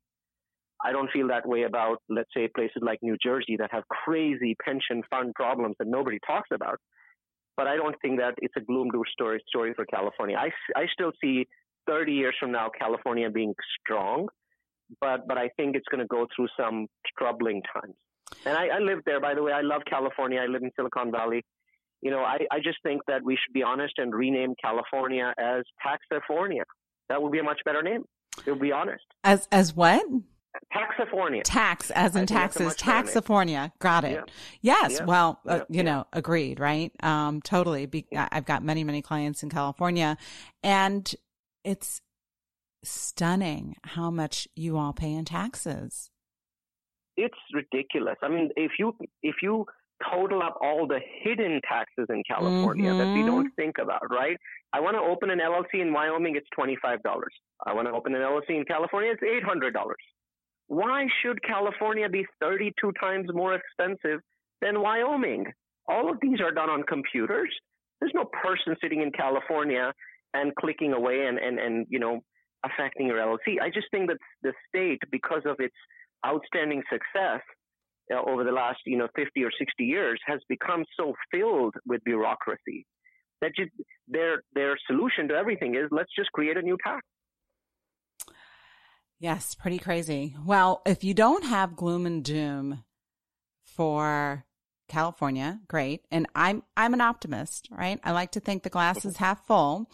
[0.84, 4.54] I don't feel that way about, let's say, places like New Jersey that have crazy
[4.64, 6.78] pension fund problems that nobody talks about.
[7.56, 10.36] But I don't think that it's a gloom doom story story for California.
[10.36, 11.46] I, I still see
[11.86, 14.28] 30 years from now California being strong,
[15.00, 17.94] but but I think it's going to go through some troubling times.
[18.44, 19.52] And I, I live there, by the way.
[19.52, 20.40] I love California.
[20.40, 21.44] I live in Silicon Valley.
[22.02, 25.62] You know, I, I just think that we should be honest and rename California as
[25.84, 26.62] Taxifornia.
[27.08, 28.04] That would be a much better name.
[28.44, 29.04] It would be honest.
[29.22, 30.04] As as what?
[30.74, 31.42] Taxifornia.
[31.44, 32.74] Tax, as in a taxes.
[32.76, 33.70] Taxifornia.
[33.78, 34.12] Got it.
[34.60, 34.80] Yeah.
[34.82, 34.96] Yes.
[34.98, 35.04] Yeah.
[35.04, 35.82] Well, uh, you Yeah.
[35.82, 36.90] know, agreed, right?
[37.02, 37.86] Um, totally.
[37.86, 40.16] Be- I- I've got many, many clients in California
[40.62, 41.14] and
[41.64, 42.00] it's
[42.82, 46.10] stunning how much you all pay in taxes.
[47.16, 48.16] it's ridiculous.
[48.22, 49.64] I mean, if you if you
[50.10, 54.36] total up all the hidden taxes in California that we don't think about, right?
[54.72, 57.32] I want to open an LLC in Wyoming, it's twenty five dollars.
[57.64, 59.96] I want to open an LLC in California, it's eight hundred dollars.
[60.68, 64.20] Why should California be thirty two times more expensive
[64.60, 65.46] than Wyoming?
[65.88, 67.50] All of these are done on computers.
[68.00, 69.92] There's no person sitting in California
[70.32, 72.20] and clicking away and, and, and you know
[72.64, 73.60] affecting your LLC.
[73.60, 75.74] I just think that the state, because of its
[76.26, 77.42] outstanding success
[78.12, 82.02] uh, over the last you know 50 or 60 years has become so filled with
[82.04, 82.86] bureaucracy
[83.40, 83.70] that just
[84.08, 87.02] their their solution to everything is let's just create a new tax
[89.24, 90.36] Yes, pretty crazy.
[90.44, 92.84] Well, if you don't have gloom and doom
[93.64, 94.44] for
[94.86, 96.02] California, great.
[96.10, 97.98] And I'm I'm an optimist, right?
[98.04, 99.90] I like to think the glass is half full.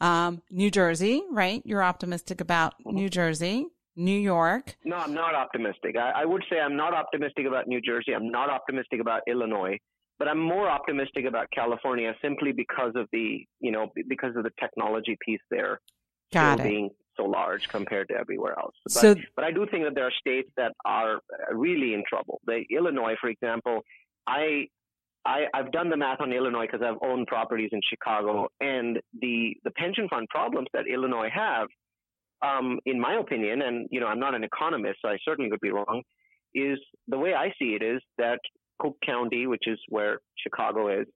[0.00, 1.62] Um, New Jersey, right?
[1.64, 4.76] You're optimistic about New Jersey, New York.
[4.84, 8.28] no i'm not optimistic I, I would say i'm not optimistic about new jersey i'm
[8.28, 9.78] not optimistic about illinois
[10.18, 14.50] but i'm more optimistic about california simply because of the you know because of the
[14.58, 15.80] technology piece there
[16.32, 16.64] Got it.
[16.64, 20.06] being so large compared to everywhere else but, So but I do think that there
[20.06, 22.40] are states that are uh, really in trouble.
[22.46, 23.82] The Illinois, for example,
[24.26, 24.68] I,
[25.24, 29.56] I I've done the math on Illinois because I've owned properties in Chicago, and the
[29.64, 31.68] the pension fund problems that Illinois have,
[32.42, 35.60] um, in my opinion, and you know I'm not an economist, so I certainly could
[35.60, 36.02] be wrong,
[36.54, 38.38] is the way I see it is that
[38.78, 41.06] Cook County, which is where Chicago is,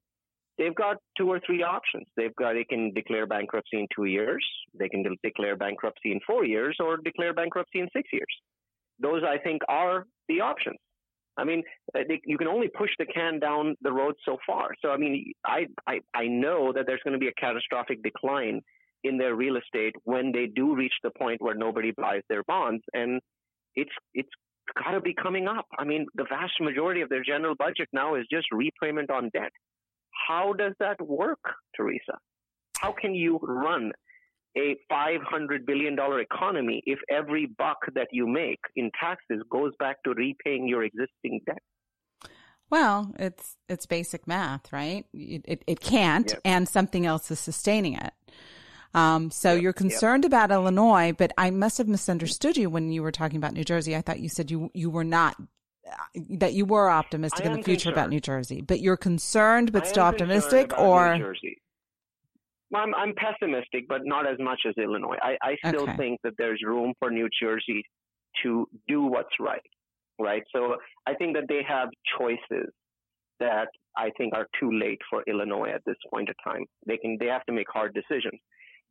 [0.59, 2.05] they've got two or three options.
[2.15, 4.45] They've got they can declare bankruptcy in two years,
[4.77, 8.33] they can de- declare bankruptcy in four years, or declare bankruptcy in six years.
[8.99, 10.77] Those I think are the options.
[11.37, 14.71] I mean, they, you can only push the can down the road so far.
[14.81, 18.61] So I mean, I I, I know that there's going to be a catastrophic decline
[19.05, 22.83] in their real estate when they do reach the point where nobody buys their bonds.
[22.93, 23.21] And
[23.75, 24.29] it's it's
[24.75, 25.65] got to be coming up.
[25.77, 29.51] I mean, the vast majority of their general budget now is just repayment on debt.
[30.29, 31.39] How does that work,
[31.75, 32.19] Teresa?
[32.77, 33.91] How can you run
[34.55, 40.13] a $500 billion economy if every buck that you make in taxes goes back to
[40.13, 41.63] repaying your existing debt?
[42.69, 45.03] Well, it's it's basic math, right?
[45.11, 46.41] It it, it can't, yep.
[46.45, 48.13] and something else is sustaining it.
[48.93, 49.63] Um, so yep.
[49.63, 50.29] you're concerned yep.
[50.29, 53.95] about Illinois, but I must have misunderstood you when you were talking about New Jersey.
[53.95, 55.35] I thought you said you you were not
[56.29, 57.93] that you were optimistic in the future concerned.
[57.93, 61.57] about New Jersey, but you're concerned but still optimistic, or New Jersey.
[62.75, 65.17] I'm, I'm pessimistic, but not as much as Illinois.
[65.21, 65.97] I, I still okay.
[65.97, 67.83] think that there's room for New Jersey
[68.43, 69.61] to do what's right,
[70.19, 70.43] right?
[70.55, 70.75] So
[71.07, 72.71] I think that they have choices
[73.39, 76.65] that I think are too late for Illinois at this point of time.
[76.85, 78.39] They can they have to make hard decisions.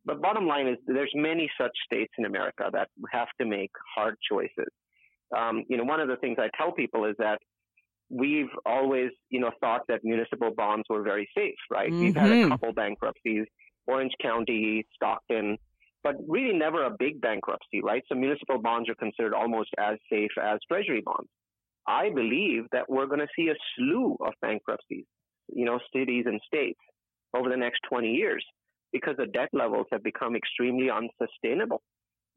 [0.05, 4.15] But bottom line is there's many such states in America that have to make hard
[4.29, 4.67] choices.
[5.35, 7.39] Um, you know, one of the things I tell people is that
[8.09, 11.91] we've always, you know, thought that municipal bonds were very safe, right?
[11.91, 11.99] Mm-hmm.
[12.01, 12.49] We've had a mm-hmm.
[12.49, 13.45] couple bankruptcies
[13.89, 15.57] Orange County, Stockton,
[16.03, 18.03] but really never a big bankruptcy, right?
[18.07, 21.29] So municipal bonds are considered almost as safe as treasury bonds.
[21.87, 25.05] I believe that we're going to see a slew of bankruptcies,
[25.51, 26.79] you know, cities and states
[27.35, 28.45] over the next 20 years
[28.93, 31.81] because the debt levels have become extremely unsustainable.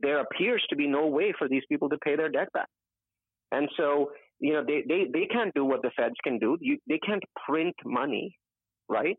[0.00, 2.68] There appears to be no way for these people to pay their debt back.
[3.52, 4.10] And so,
[4.40, 6.56] you know, they, they, they can't do what the feds can do.
[6.60, 8.36] You, they can't print money,
[8.88, 9.16] right?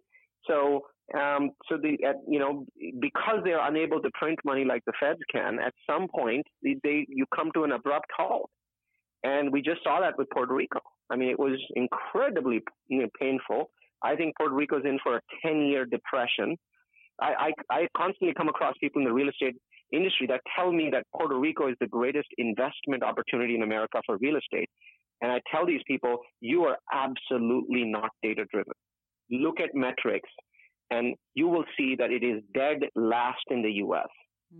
[0.47, 0.81] So
[1.13, 2.65] um, so the you know
[2.99, 6.77] because they are unable to print money like the Feds can, at some point they,
[6.83, 8.49] they you come to an abrupt halt,
[9.23, 10.79] and we just saw that with Puerto Rico.
[11.09, 13.69] I mean, it was incredibly you know, painful.
[14.01, 16.57] I think Puerto Rico is in for a 10-year depression.
[17.21, 19.55] I, I, I constantly come across people in the real estate
[19.95, 24.17] industry that tell me that Puerto Rico is the greatest investment opportunity in America for
[24.17, 24.69] real estate.
[25.21, 28.73] And I tell these people, you are absolutely not data driven.
[29.29, 30.29] Look at metrics
[30.91, 34.07] and you will see that it is dead last in the U.S.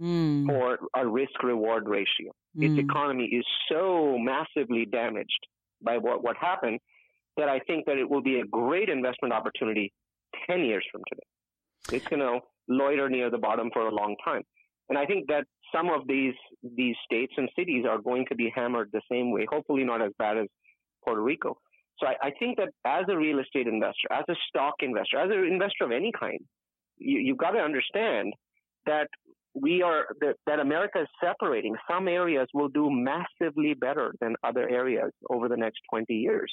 [0.02, 0.48] Mm.
[0.48, 2.32] for a risk reward ratio.
[2.58, 2.72] Mm.
[2.72, 5.48] Its economy is so massively damaged
[5.84, 6.80] by what, what happened
[7.38, 9.91] that I think that it will be a great investment opportunity
[10.50, 11.98] 10 years from today.
[11.98, 14.43] It's going to loiter near the bottom for a long time.
[14.89, 18.52] And I think that some of these these states and cities are going to be
[18.54, 20.48] hammered the same way, hopefully not as bad as
[21.04, 21.58] Puerto Rico.
[22.00, 25.30] So I, I, think that as a real estate investor, as a stock investor, as
[25.30, 26.39] an investor of any kind,
[26.98, 28.34] you, you've got to understand
[28.86, 29.08] that
[29.54, 31.76] we are that, that America is separating.
[31.89, 36.52] Some areas will do massively better than other areas over the next 20 years.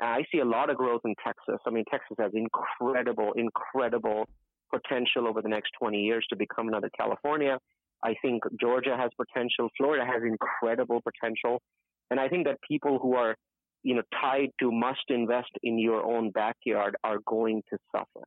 [0.00, 1.58] I see a lot of growth in Texas.
[1.66, 4.28] I mean, Texas has incredible, incredible
[4.72, 7.58] potential over the next 20 years to become another California.
[8.04, 9.68] I think Georgia has potential.
[9.76, 11.60] Florida has incredible potential.
[12.10, 13.34] And I think that people who are
[13.86, 18.26] you know, tied to must invest in your own backyard are going to suffer.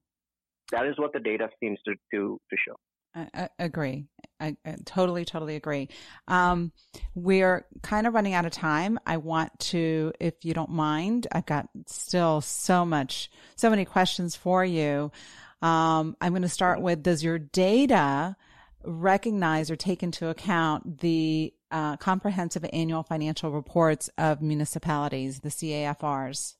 [0.72, 2.76] That is what the data seems to to, to show.
[3.16, 4.06] I, agree.
[4.40, 5.90] I, I, totally, totally agree.
[6.28, 6.72] Um,
[7.16, 9.00] we're kind of running out of time.
[9.06, 14.36] I want to, if you don't mind, I've got still so much, so many questions
[14.36, 15.12] for you.
[15.62, 18.36] Um, I'm going to start with, does your data
[18.84, 26.56] recognize or take into account the uh, comprehensive annual financial reports of municipalities, the CAFRs?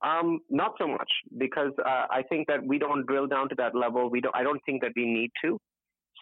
[0.00, 3.74] Um, not so much because uh, I think that we don't drill down to that
[3.74, 4.08] level.
[4.08, 4.34] We don't.
[4.34, 5.58] I don't think that we need to.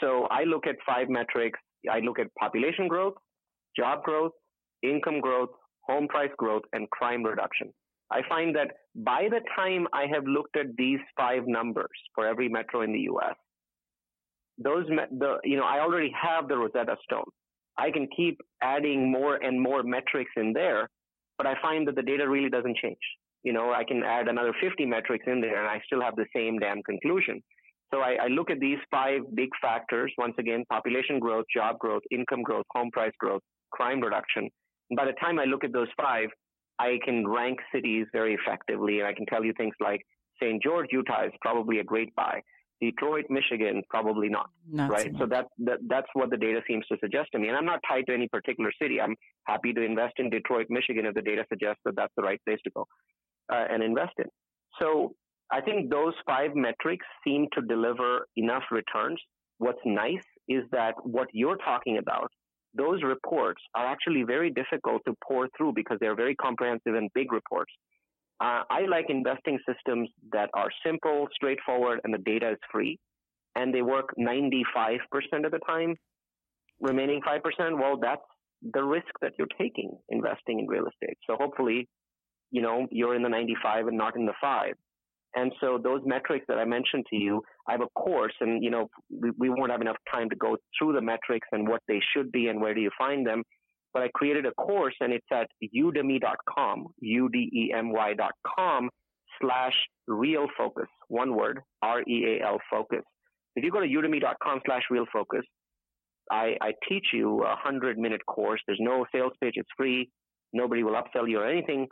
[0.00, 1.58] So I look at five metrics.
[1.90, 3.14] I look at population growth,
[3.76, 4.32] job growth,
[4.82, 5.50] income growth,
[5.82, 7.72] home price growth, and crime reduction.
[8.10, 12.48] I find that by the time I have looked at these five numbers for every
[12.48, 13.34] metro in the U.S.,
[14.58, 17.30] those the you know I already have the Rosetta Stone.
[17.78, 20.88] I can keep adding more and more metrics in there,
[21.36, 22.96] but I find that the data really doesn't change.
[23.42, 26.24] You know, I can add another 50 metrics in there and I still have the
[26.34, 27.42] same damn conclusion.
[27.92, 32.02] So I, I look at these five big factors, once again, population growth, job growth,
[32.10, 34.48] income growth, home price growth, crime reduction.
[34.90, 36.28] And by the time I look at those five,
[36.78, 39.00] I can rank cities very effectively.
[39.00, 40.02] And I can tell you things like
[40.42, 40.62] St.
[40.62, 42.40] George, Utah is probably a great buy.
[42.80, 44.50] Detroit, Michigan, probably not.
[44.70, 45.10] not right.
[45.12, 47.48] So, so that, that that's what the data seems to suggest to me.
[47.48, 49.00] And I'm not tied to any particular city.
[49.00, 52.40] I'm happy to invest in Detroit, Michigan, if the data suggests that that's the right
[52.46, 52.86] place to go
[53.50, 54.26] uh, and invest in.
[54.80, 55.14] So
[55.50, 59.20] I think those five metrics seem to deliver enough returns.
[59.58, 62.30] What's nice is that what you're talking about,
[62.76, 67.32] those reports are actually very difficult to pour through because they're very comprehensive and big
[67.32, 67.72] reports.
[68.40, 72.98] Uh, I like investing systems that are simple, straightforward, and the data is free.
[73.56, 75.00] and they work 95%
[75.46, 75.96] of the time,
[76.80, 78.20] remaining 5%, well, that's
[78.62, 81.16] the risk that you're taking investing in real estate.
[81.26, 81.88] So hopefully,
[82.50, 84.74] you know, you're in the 95 and not in the 5.
[85.36, 88.70] And so those metrics that I mentioned to you, I have a course and, you
[88.70, 92.00] know, we, we won't have enough time to go through the metrics and what they
[92.14, 93.42] should be and where do you find them.
[93.92, 98.88] But I created a course and it's at udemy.com, U-D-E-M-Y.com
[99.42, 99.74] slash
[100.08, 103.02] real focus, one word, R-E-A-L focus.
[103.56, 105.42] If you go to udemy.com slash real focus,
[106.30, 108.60] I, I teach you a hundred minute course.
[108.66, 109.54] There's no sales pitch.
[109.56, 110.08] It's free.
[110.54, 111.88] Nobody will upsell you or anything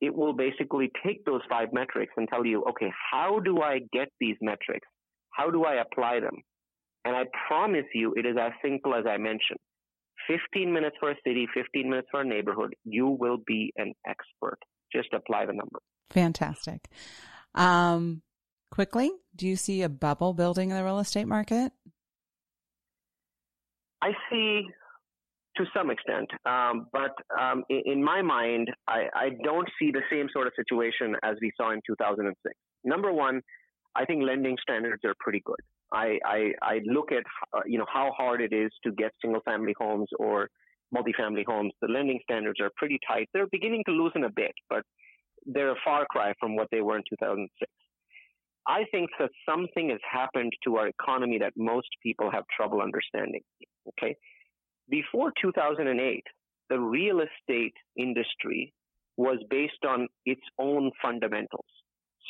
[0.00, 4.08] it will basically take those five metrics and tell you, okay, how do I get
[4.20, 4.86] these metrics?
[5.30, 6.42] How do I apply them?
[7.04, 9.58] And I promise you, it is as simple as I mentioned.
[10.28, 14.58] 15 minutes for a city, 15 minutes for a neighborhood, you will be an expert.
[14.92, 15.78] Just apply the number.
[16.10, 16.88] Fantastic.
[17.54, 18.22] Um,
[18.70, 21.72] quickly, do you see a bubble building in the real estate market?
[24.02, 24.62] I see
[25.58, 26.28] to some extent.
[26.46, 30.52] Um, but um, in, in, my mind, I, I, don't see the same sort of
[30.56, 32.54] situation as we saw in 2006.
[32.84, 33.40] Number one,
[33.94, 35.60] I think lending standards are pretty good.
[35.92, 37.24] I, I, I look at
[37.56, 40.48] uh, you know how hard it is to get single family homes or
[40.94, 41.72] multifamily homes.
[41.82, 43.28] The lending standards are pretty tight.
[43.32, 44.82] They're beginning to loosen a bit, but
[45.46, 47.70] they're a far cry from what they were in 2006.
[48.66, 53.40] I think that something has happened to our economy that most people have trouble understanding.
[53.88, 54.14] Okay,
[54.90, 56.22] before 2008,
[56.70, 58.72] the real estate industry
[59.16, 61.66] was based on its own fundamentals.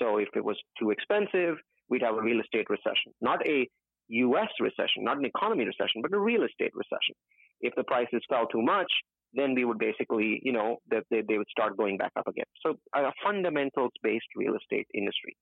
[0.00, 1.56] So if it was too expensive,
[1.90, 3.68] we'd have a real estate recession, not a
[4.08, 7.14] US recession, not an economy recession, but a real estate recession.
[7.60, 8.90] If the prices fell too much,
[9.34, 12.46] then we would basically, you know, that they, they would start going back up again.
[12.64, 15.36] So a fundamentals based real estate industry.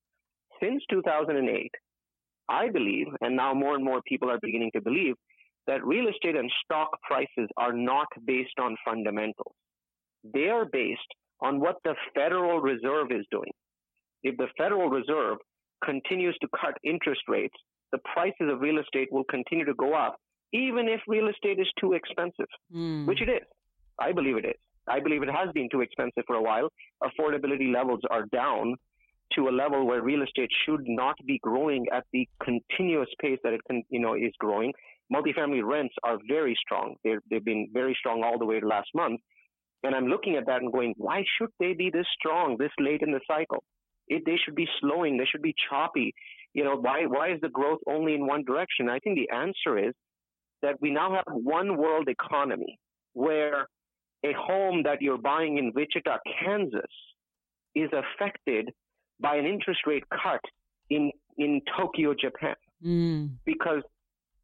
[0.60, 1.70] Since 2008,
[2.48, 5.14] I believe, and now more and more people are beginning to believe,
[5.66, 9.54] that real estate and stock prices are not based on fundamentals.
[10.32, 11.00] They are based
[11.40, 13.50] on what the Federal Reserve is doing.
[14.22, 15.38] If the Federal Reserve
[15.84, 17.54] continues to cut interest rates,
[17.92, 20.16] the prices of real estate will continue to go up,
[20.52, 23.06] even if real estate is too expensive, mm.
[23.06, 23.46] which it is.
[23.98, 24.56] I believe it is.
[24.88, 26.68] I believe it has been too expensive for a while.
[27.02, 28.76] Affordability levels are down
[29.34, 33.52] to a level where real estate should not be growing at the continuous pace that
[33.52, 34.72] it can, you know, is growing
[35.12, 36.96] multifamily rents are very strong.
[37.04, 39.20] They're, they've been very strong all the way to last month.
[39.82, 43.02] And I'm looking at that and going, why should they be this strong this late
[43.02, 43.62] in the cycle?
[44.08, 45.16] It, they should be slowing.
[45.16, 46.14] They should be choppy.
[46.54, 48.88] You know, why, why is the growth only in one direction?
[48.88, 49.94] I think the answer is
[50.62, 52.78] that we now have one world economy
[53.12, 53.68] where
[54.24, 56.80] a home that you're buying in Wichita, Kansas
[57.74, 58.70] is affected
[59.20, 60.40] by an interest rate cut
[60.90, 62.54] in, in Tokyo, Japan.
[62.84, 63.30] Mm.
[63.44, 63.82] Because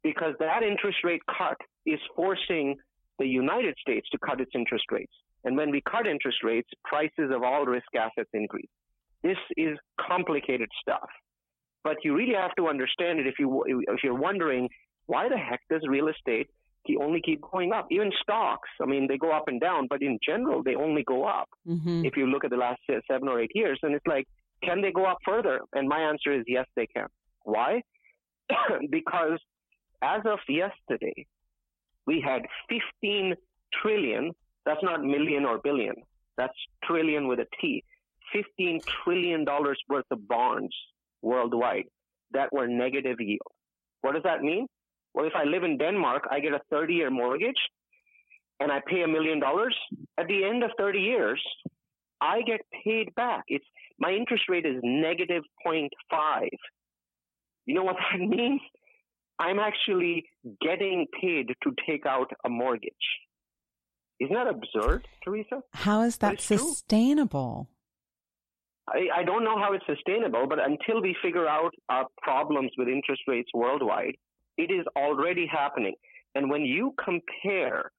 [0.03, 2.75] because that interest rate cut is forcing
[3.19, 5.13] the United States to cut its interest rates.
[5.43, 8.69] And when we cut interest rates, prices of all risk assets increase.
[9.23, 11.09] This is complicated stuff.
[11.83, 14.69] But you really have to understand it if you if you're wondering
[15.05, 16.49] why the heck does real estate
[16.99, 17.87] only keep going up?
[17.91, 21.25] Even stocks, I mean, they go up and down, but in general, they only go
[21.25, 21.49] up.
[21.67, 22.05] Mm-hmm.
[22.05, 24.27] If you look at the last seven or eight years, and it's like,
[24.63, 25.61] can they go up further?
[25.73, 27.07] And my answer is yes, they can.
[27.43, 27.81] Why?
[28.91, 29.39] because
[30.03, 31.25] as of yesterday,
[32.05, 33.35] we had 15
[33.81, 34.31] trillion,
[34.65, 35.95] that's not million or billion,
[36.37, 37.83] that's trillion with a T,
[38.33, 40.75] 15 trillion dollars worth of bonds
[41.21, 41.85] worldwide
[42.31, 43.53] that were negative yield.
[44.01, 44.67] What does that mean?
[45.13, 47.61] Well, if I live in Denmark, I get a 30 year mortgage
[48.59, 49.75] and I pay a million dollars.
[50.17, 51.41] At the end of 30 years,
[52.19, 53.43] I get paid back.
[53.47, 53.65] It's
[53.99, 55.89] my interest rate is negative 0.5.
[57.65, 58.61] You know what that means?
[59.39, 60.25] I'm actually
[60.61, 62.93] getting paid to take out a mortgage.
[64.19, 65.61] Isn't that absurd, Teresa?
[65.73, 67.69] How is that sustainable?
[68.87, 72.87] I, I, don't know how it's sustainable, but until we figure out our problems with
[72.87, 74.15] interest rates worldwide,
[74.57, 75.95] it is already happening.
[76.35, 77.91] And when you compare,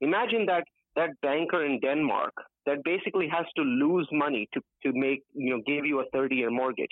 [0.00, 0.64] imagine that
[0.96, 2.34] that banker in Denmark
[2.66, 6.36] that basically has to lose money to, to make, you know, give you a 30
[6.36, 6.90] year mortgage.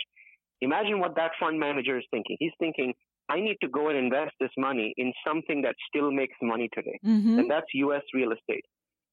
[0.63, 2.37] Imagine what that fund manager is thinking.
[2.39, 2.95] He's thinking,
[3.31, 6.99] I need to go and invest this money in something that still makes money today.
[7.05, 7.39] Mm-hmm.
[7.39, 8.03] And that's U.S.
[8.13, 8.65] real estate.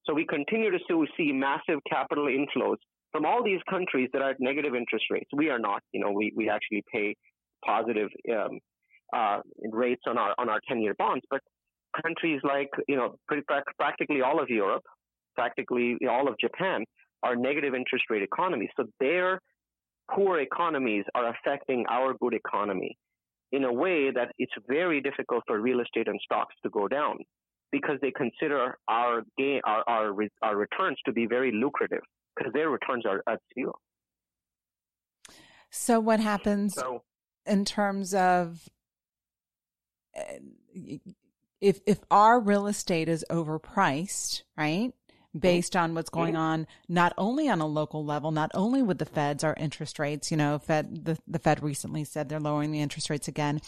[0.06, 0.80] So we continue to
[1.18, 2.78] see massive capital inflows
[3.12, 5.30] from all these countries that are at negative interest rates.
[5.34, 5.82] We are not.
[5.92, 7.16] You know, we, we actually pay
[7.66, 8.60] positive um,
[9.16, 9.40] uh,
[9.72, 11.24] rates on our on our 10-year bonds.
[11.30, 11.42] But
[12.02, 13.44] countries like you know pretty,
[13.78, 14.84] practically all of Europe,
[15.36, 16.84] practically all of Japan
[17.24, 18.70] are negative interest rate economies.
[18.78, 19.42] So their
[20.14, 22.98] poor economies are affecting our good economy.
[23.52, 27.18] In a way that it's very difficult for real estate and stocks to go down
[27.72, 32.02] because they consider our gain, our, our, our returns to be very lucrative
[32.36, 33.74] because their returns are at zero.
[35.70, 37.04] So what happens so,
[37.46, 38.70] in terms of
[40.16, 40.40] eh,
[41.60, 44.94] if if our real estate is overpriced, right?
[45.40, 49.06] Based on what's going on, not only on a local level, not only with the
[49.06, 52.82] Feds, our interest rates, you know, Fed the, the Fed recently said they're lowering the
[52.82, 53.62] interest rates again,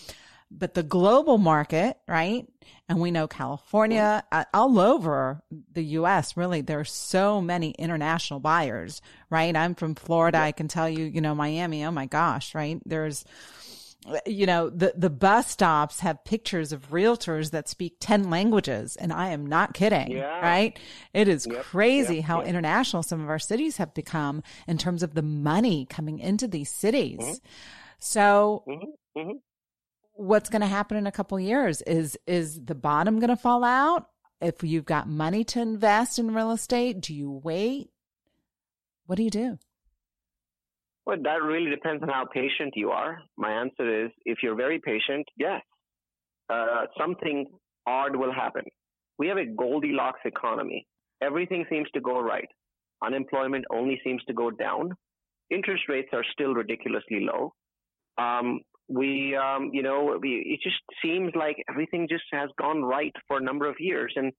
[0.52, 2.48] but the global market, right?
[2.88, 5.44] And we know California, uh, all over
[5.74, 9.56] the US, really, there are so many international buyers, right?
[9.56, 10.40] I'm from Florida.
[10.40, 12.82] I can tell you, you know, Miami, oh my gosh, right?
[12.86, 13.26] There's,
[14.26, 18.96] you know, the, the bus stops have pictures of realtors that speak 10 languages.
[18.96, 20.40] And I am not kidding, yeah.
[20.40, 20.78] right?
[21.14, 21.64] It is yep.
[21.64, 22.26] crazy yep.
[22.26, 22.50] how yep.
[22.50, 26.70] international some of our cities have become in terms of the money coming into these
[26.70, 27.20] cities.
[27.20, 27.34] Mm-hmm.
[28.00, 29.20] So, mm-hmm.
[29.20, 29.38] Mm-hmm
[30.20, 33.64] what's going to happen in a couple years is is the bottom going to fall
[33.64, 34.10] out
[34.42, 37.90] if you've got money to invest in real estate do you wait
[39.06, 39.58] what do you do
[41.10, 43.20] well that really depends on how patient you are.
[43.36, 45.62] My answer is if you're very patient yes.
[46.50, 47.46] Uh, something
[47.88, 48.64] odd will happen.
[49.18, 50.86] We have a goldilocks economy.
[51.22, 52.48] Everything seems to go right.
[53.04, 54.92] Unemployment only seems to go down.
[55.50, 57.54] Interest rates are still ridiculously low.
[58.24, 63.16] Um, we, um, you know, we, it just seems like everything just has gone right
[63.28, 64.14] for a number of years.
[64.16, 64.32] And,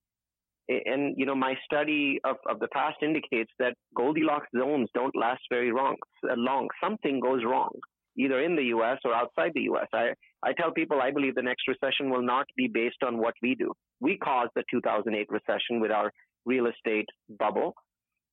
[0.86, 5.42] and, you know, my study of, of the past indicates that Goldilocks zones don't last
[5.50, 6.68] very long, long.
[6.82, 7.72] Something goes wrong,
[8.16, 8.98] either in the U.S.
[9.04, 9.88] or outside the U.S.
[9.92, 10.10] I,
[10.42, 13.54] I tell people I believe the next recession will not be based on what we
[13.54, 13.72] do.
[14.00, 16.12] We caused the 2008 recession with our
[16.46, 17.06] real estate
[17.38, 17.74] bubble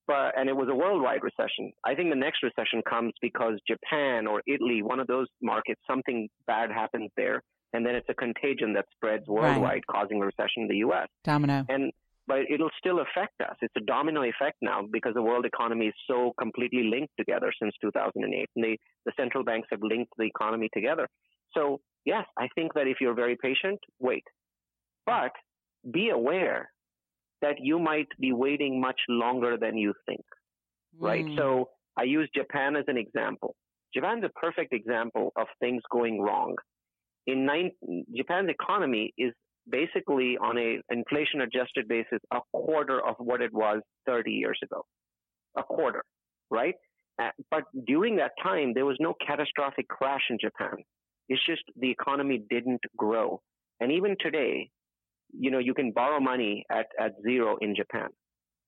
[0.07, 1.71] but and it was a worldwide recession.
[1.85, 6.29] I think the next recession comes because Japan or Italy, one of those markets, something
[6.47, 9.88] bad happens there, and then it's a contagion that spreads worldwide, right.
[9.91, 11.07] causing a recession in the U.S.
[11.23, 11.65] Domino.
[11.67, 11.91] And
[12.28, 13.55] but it'll still affect us.
[13.61, 17.73] It's a domino effect now because the world economy is so completely linked together since
[17.82, 21.07] 2008, and the the central banks have linked the economy together.
[21.55, 24.23] So yes, I think that if you're very patient, wait,
[25.05, 25.32] but
[25.91, 26.69] be aware
[27.41, 30.25] that you might be waiting much longer than you think,
[30.99, 31.25] right?
[31.25, 31.38] Mm.
[31.38, 33.55] So I use Japan as an example.
[33.93, 36.55] Japan's a perfect example of things going wrong.
[37.25, 37.71] In nine,
[38.15, 39.34] Japan's economy is
[39.70, 44.84] basically on a inflation adjusted basis a quarter of what it was 30 years ago.
[45.57, 46.03] A quarter,
[46.49, 46.76] right?
[47.22, 50.78] Uh, but during that time, there was no catastrophic crash in Japan.
[51.30, 53.41] It's just the economy didn't grow.
[53.80, 54.70] And even today,
[55.38, 58.09] you know, you can borrow money at, at zero in Japan.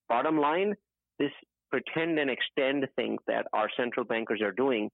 [0.07, 0.73] Bottom line,
[1.19, 1.31] this
[1.69, 4.89] pretend and extend thing that our central bankers are doing,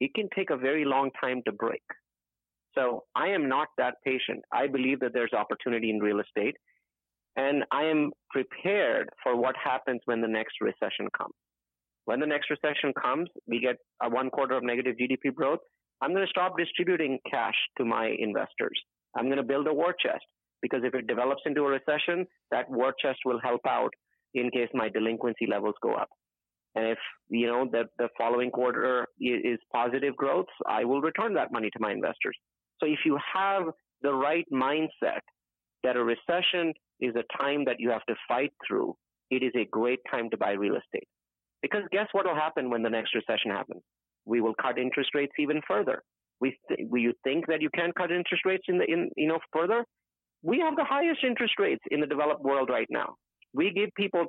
[0.00, 1.82] it can take a very long time to break.
[2.74, 4.42] So I am not that patient.
[4.52, 6.56] I believe that there's opportunity in real estate
[7.38, 11.34] and I am prepared for what happens when the next recession comes.
[12.04, 15.60] When the next recession comes, we get a one quarter of negative GDP growth.
[16.00, 18.78] I'm going to stop distributing cash to my investors.
[19.16, 20.24] I'm going to build a war chest
[20.62, 23.90] because if it develops into a recession, that war chest will help out
[24.34, 26.08] in case my delinquency levels go up.
[26.74, 26.98] And if
[27.28, 31.78] you know that the following quarter is positive growth, I will return that money to
[31.80, 32.36] my investors.
[32.80, 33.64] So if you have
[34.02, 35.20] the right mindset
[35.84, 38.94] that a recession is a time that you have to fight through,
[39.30, 41.08] it is a great time to buy real estate.
[41.62, 43.82] Because guess what will happen when the next recession happens?
[44.24, 46.02] We will cut interest rates even further.
[46.40, 49.40] We th- you think that you can cut interest rates in the in you know
[49.52, 49.84] further?
[50.42, 53.14] we have the highest interest rates in the developed world right now.
[53.52, 54.26] We give people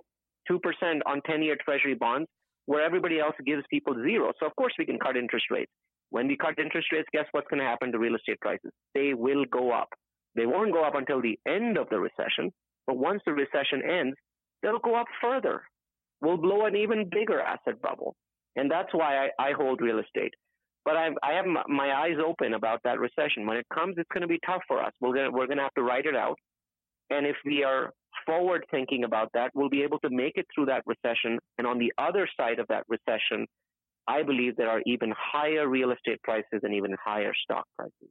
[0.49, 0.59] 2%
[1.05, 2.27] on 10 year treasury bonds
[2.65, 4.31] where everybody else gives people zero.
[4.39, 5.71] So, of course, we can cut interest rates.
[6.11, 8.71] When we cut interest rates, guess what's going to happen to real estate prices?
[8.95, 9.89] They will go up.
[10.35, 12.51] They won't go up until the end of the recession,
[12.87, 14.15] but once the recession ends,
[14.61, 15.63] they'll go up further.
[16.21, 18.15] We'll blow an even bigger asset bubble.
[18.55, 20.33] And that's why I, I hold real estate.
[20.85, 23.45] But I've, I have my eyes open about that recession.
[23.45, 24.91] When it comes, it's going to be tough for us.
[24.99, 26.37] We're going we're to have to write it out.
[27.09, 27.91] And if we are
[28.25, 31.39] forward thinking about that, we'll be able to make it through that recession.
[31.57, 33.45] And on the other side of that recession,
[34.07, 38.09] I believe there are even higher real estate prices and even higher stock prices.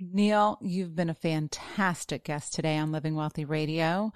[0.00, 4.12] Neal, you've been a fantastic guest today on Living Wealthy Radio.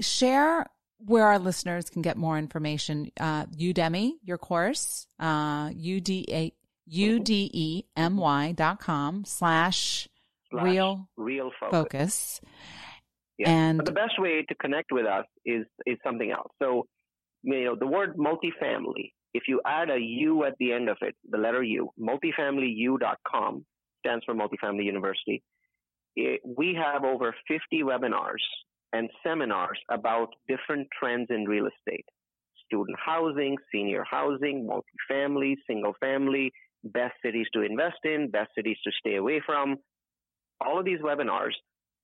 [0.00, 0.66] Share
[0.98, 3.10] where our listeners can get more information.
[3.20, 6.52] Uh, Udemy, your course, uh, UDA,
[6.90, 10.08] UDEMY dot com slash
[10.52, 11.70] real, real focus.
[11.70, 12.40] focus.
[13.38, 13.50] Yeah.
[13.50, 16.52] And but the best way to connect with us is, is something else.
[16.62, 16.86] So,
[17.42, 21.14] you know, the word multifamily, if you add a U at the end of it,
[21.28, 23.66] the letter U, multifamilyu.com
[23.98, 25.42] stands for Multifamily University.
[26.16, 28.44] It, we have over 50 webinars
[28.92, 32.06] and seminars about different trends in real estate
[32.66, 36.50] student housing, senior housing, multifamily, single family,
[36.82, 39.76] best cities to invest in, best cities to stay away from.
[40.64, 41.52] All of these webinars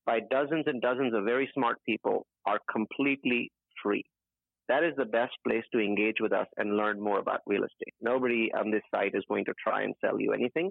[0.07, 3.51] by dozens and dozens of very smart people are completely
[3.83, 4.05] free.
[4.71, 7.93] That is the best place to engage with us and learn more about real estate.
[8.01, 10.71] Nobody on this site is going to try and sell you anything.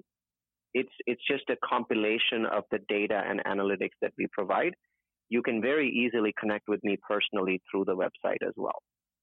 [0.72, 4.72] It's it's just a compilation of the data and analytics that we provide.
[5.28, 8.80] You can very easily connect with me personally through the website as well.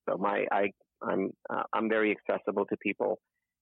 [0.08, 0.70] So my I
[1.02, 3.18] I'm uh, I'm very accessible to people,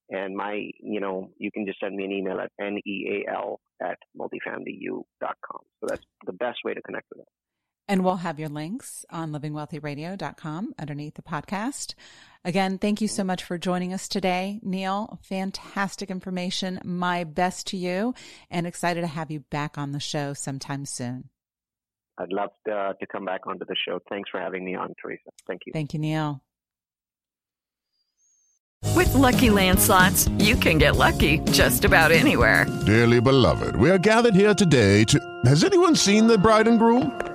[0.10, 5.62] and my you know you can just send me an email at neal at multifamilyu.com.
[5.80, 7.45] So that's the best way to connect with us.
[7.88, 11.94] And we'll have your links on livingwealthyradio.com underneath the podcast.
[12.44, 15.20] Again, thank you so much for joining us today, Neal.
[15.24, 16.80] Fantastic information.
[16.84, 18.14] My best to you
[18.50, 21.30] and excited to have you back on the show sometime soon.
[22.18, 24.00] I'd love to, uh, to come back onto the show.
[24.10, 25.30] Thanks for having me on, Teresa.
[25.48, 25.74] Thank you.
[25.74, 26.42] Thank you, Neal.
[28.96, 32.66] With lucky landslots, you can get lucky just about anywhere.
[32.86, 35.20] Dearly beloved, we are gathered here today to.
[35.46, 37.35] Has anyone seen the bride and groom?